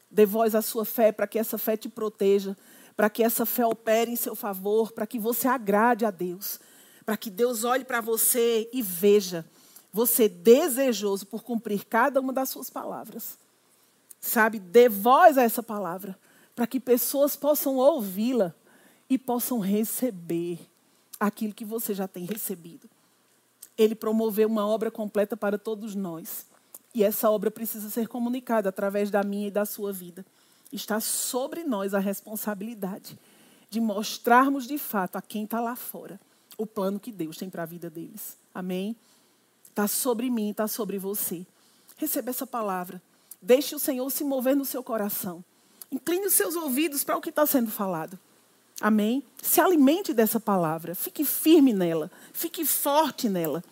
[0.09, 2.57] Dê voz à sua fé para que essa fé te proteja,
[2.95, 6.59] para que essa fé opere em seu favor, para que você agrade a Deus,
[7.05, 9.45] para que Deus olhe para você e veja
[9.93, 13.37] você desejoso por cumprir cada uma das suas palavras.
[14.19, 16.17] Sabe, dê voz a essa palavra,
[16.55, 18.53] para que pessoas possam ouvi-la
[19.09, 20.59] e possam receber
[21.19, 22.89] aquilo que você já tem recebido.
[23.77, 26.45] Ele promoveu uma obra completa para todos nós.
[26.93, 30.25] E essa obra precisa ser comunicada através da minha e da sua vida.
[30.71, 33.17] Está sobre nós a responsabilidade
[33.69, 36.19] de mostrarmos de fato a quem está lá fora
[36.57, 38.37] o plano que Deus tem para a vida deles.
[38.53, 38.95] Amém?
[39.69, 41.45] Está sobre mim, está sobre você.
[41.95, 43.01] Receba essa palavra.
[43.41, 45.43] Deixe o Senhor se mover no seu coração.
[45.91, 48.17] Incline os seus ouvidos para o que está sendo falado.
[48.81, 49.23] Amém?
[49.41, 50.93] Se alimente dessa palavra.
[50.93, 52.11] Fique firme nela.
[52.33, 53.63] Fique forte nela.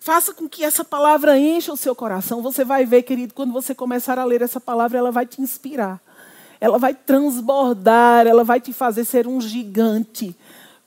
[0.00, 2.40] Faça com que essa palavra encha o seu coração.
[2.42, 6.00] Você vai ver, querido, quando você começar a ler essa palavra, ela vai te inspirar.
[6.60, 10.34] Ela vai transbordar, ela vai te fazer ser um gigante,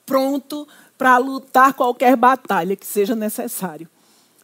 [0.06, 3.88] pronto para lutar qualquer batalha que seja necessário.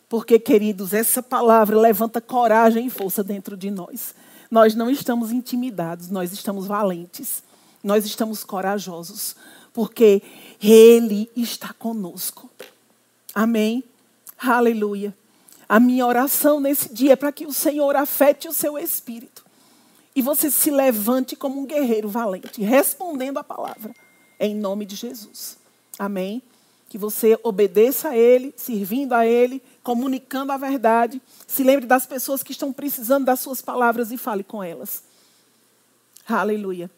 [0.10, 4.16] Porque, queridos, essa palavra levanta coragem e força dentro de nós.
[4.50, 7.44] Nós não estamos intimidados, nós estamos valentes
[7.88, 9.36] nós estamos corajosos,
[9.74, 10.22] porque
[10.62, 12.50] Ele está conosco.
[13.34, 13.84] Amém?
[14.38, 15.16] Aleluia.
[15.70, 19.46] A minha oração nesse dia é para que o Senhor afete o seu espírito
[20.16, 23.94] e você se levante como um guerreiro valente, respondendo a palavra,
[24.40, 25.58] em nome de Jesus.
[26.00, 26.42] Amém?
[26.90, 31.22] Que você obedeça a Ele, servindo a Ele, comunicando a verdade.
[31.46, 35.04] Se lembre das pessoas que estão precisando das suas palavras e fale com elas.
[36.28, 36.90] Aleluia.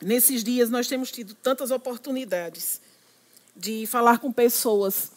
[0.00, 2.80] Nesses dias nós temos tido tantas oportunidades
[3.54, 5.12] de falar com pessoas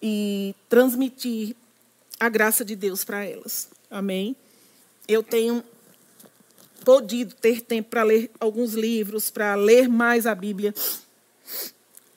[0.00, 1.54] e transmitir
[2.18, 3.68] a graça de Deus para elas.
[3.90, 4.34] Amém?
[5.06, 5.62] Eu tenho
[6.84, 10.74] podido ter tempo para ler alguns livros, para ler mais a Bíblia,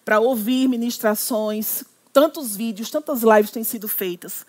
[0.09, 4.43] para ouvir ministrações, tantos vídeos, tantas lives têm sido feitas.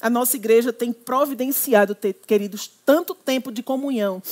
[0.00, 4.22] A nossa igreja tem providenciado, queridos, tanto tempo de comunhão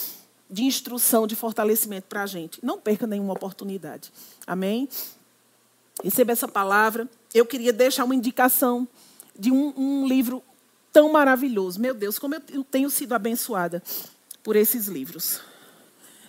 [0.48, 2.64] de instrução, de fortalecimento para a gente.
[2.64, 4.12] Não perca nenhuma oportunidade.
[4.46, 4.88] Amém?
[6.00, 7.08] Receba essa palavra.
[7.34, 8.86] Eu queria deixar uma indicação
[9.36, 10.44] de um, um livro
[10.92, 11.80] tão maravilhoso.
[11.80, 13.82] Meu Deus, como eu tenho sido abençoada
[14.44, 15.40] por esses livros.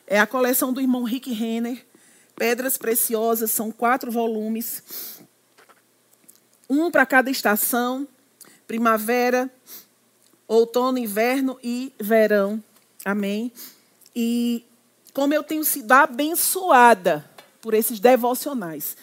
[0.07, 1.85] É a coleção do irmão Rick Renner,
[2.35, 4.83] Pedras Preciosas, são quatro volumes.
[6.69, 8.07] Um para cada estação:
[8.67, 9.51] primavera,
[10.47, 12.63] outono, inverno e verão.
[13.05, 13.51] Amém?
[14.15, 14.65] E
[15.13, 17.29] como eu tenho sido abençoada
[17.63, 18.97] por esses devocionais.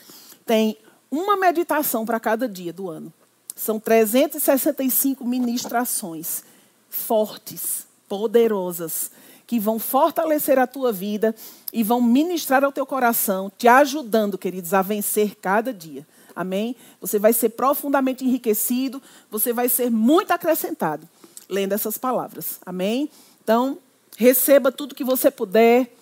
[0.44, 0.76] Tem
[1.10, 3.12] uma meditação para cada dia do ano.
[3.56, 6.44] São 365 ministrações
[6.88, 9.10] fortes, poderosas,
[9.50, 11.34] que vão fortalecer a tua vida
[11.72, 16.06] e vão ministrar ao teu coração, te ajudando, queridos, a vencer cada dia.
[16.36, 16.76] Amém?
[17.00, 21.04] Você vai ser profundamente enriquecido, você vai ser muito acrescentado
[21.48, 22.60] lendo essas palavras.
[22.64, 23.10] Amém?
[23.42, 23.76] Então,
[24.16, 25.96] receba tudo que você puder,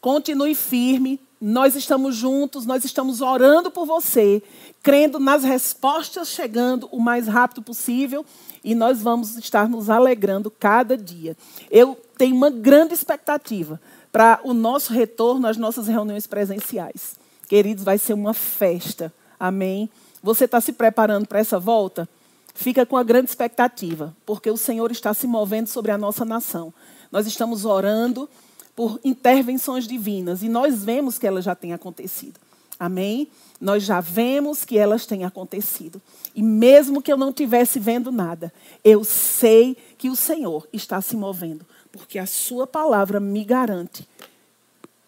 [0.00, 4.42] continue firme, nós estamos juntos, nós estamos orando por você,
[4.82, 8.24] crendo nas respostas chegando o mais rápido possível
[8.64, 11.36] e nós vamos estar nos alegrando cada dia.
[11.70, 13.80] Eu tenho uma grande expectativa
[14.12, 17.16] para o nosso retorno às nossas reuniões presenciais.
[17.48, 19.12] Queridos, vai ser uma festa.
[19.38, 19.90] Amém?
[20.22, 22.08] Você está se preparando para essa volta?
[22.54, 26.72] Fica com a grande expectativa, porque o Senhor está se movendo sobre a nossa nação.
[27.10, 28.28] Nós estamos orando
[28.76, 32.38] por intervenções divinas e nós vemos que elas já têm acontecido.
[32.78, 33.28] Amém?
[33.60, 36.00] Nós já vemos que elas têm acontecido.
[36.34, 38.52] E mesmo que eu não estivesse vendo nada,
[38.82, 41.64] eu sei que o Senhor está se movendo,
[41.98, 44.08] porque a Sua palavra me garante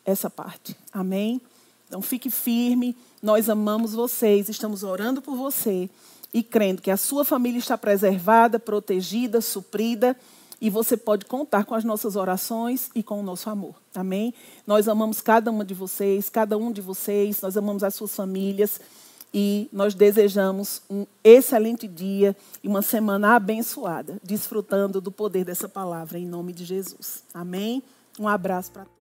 [0.05, 0.76] essa parte.
[0.93, 1.41] Amém?
[1.89, 5.91] Então fique firme, nós amamos vocês, estamos orando por você
[6.32, 10.16] e crendo que a sua família está preservada, protegida, suprida
[10.61, 13.74] e você pode contar com as nossas orações e com o nosso amor.
[13.95, 14.34] Amém?
[14.66, 18.80] Nós amamos cada uma de vocês, cada um de vocês, nós amamos as suas famílias
[19.39, 22.34] e nós desejamos um excelente dia
[22.64, 27.22] e uma semana abençoada, desfrutando do poder dessa palavra em nome de Jesus.
[27.34, 27.82] Amém?
[28.18, 28.95] Um abraço para todos.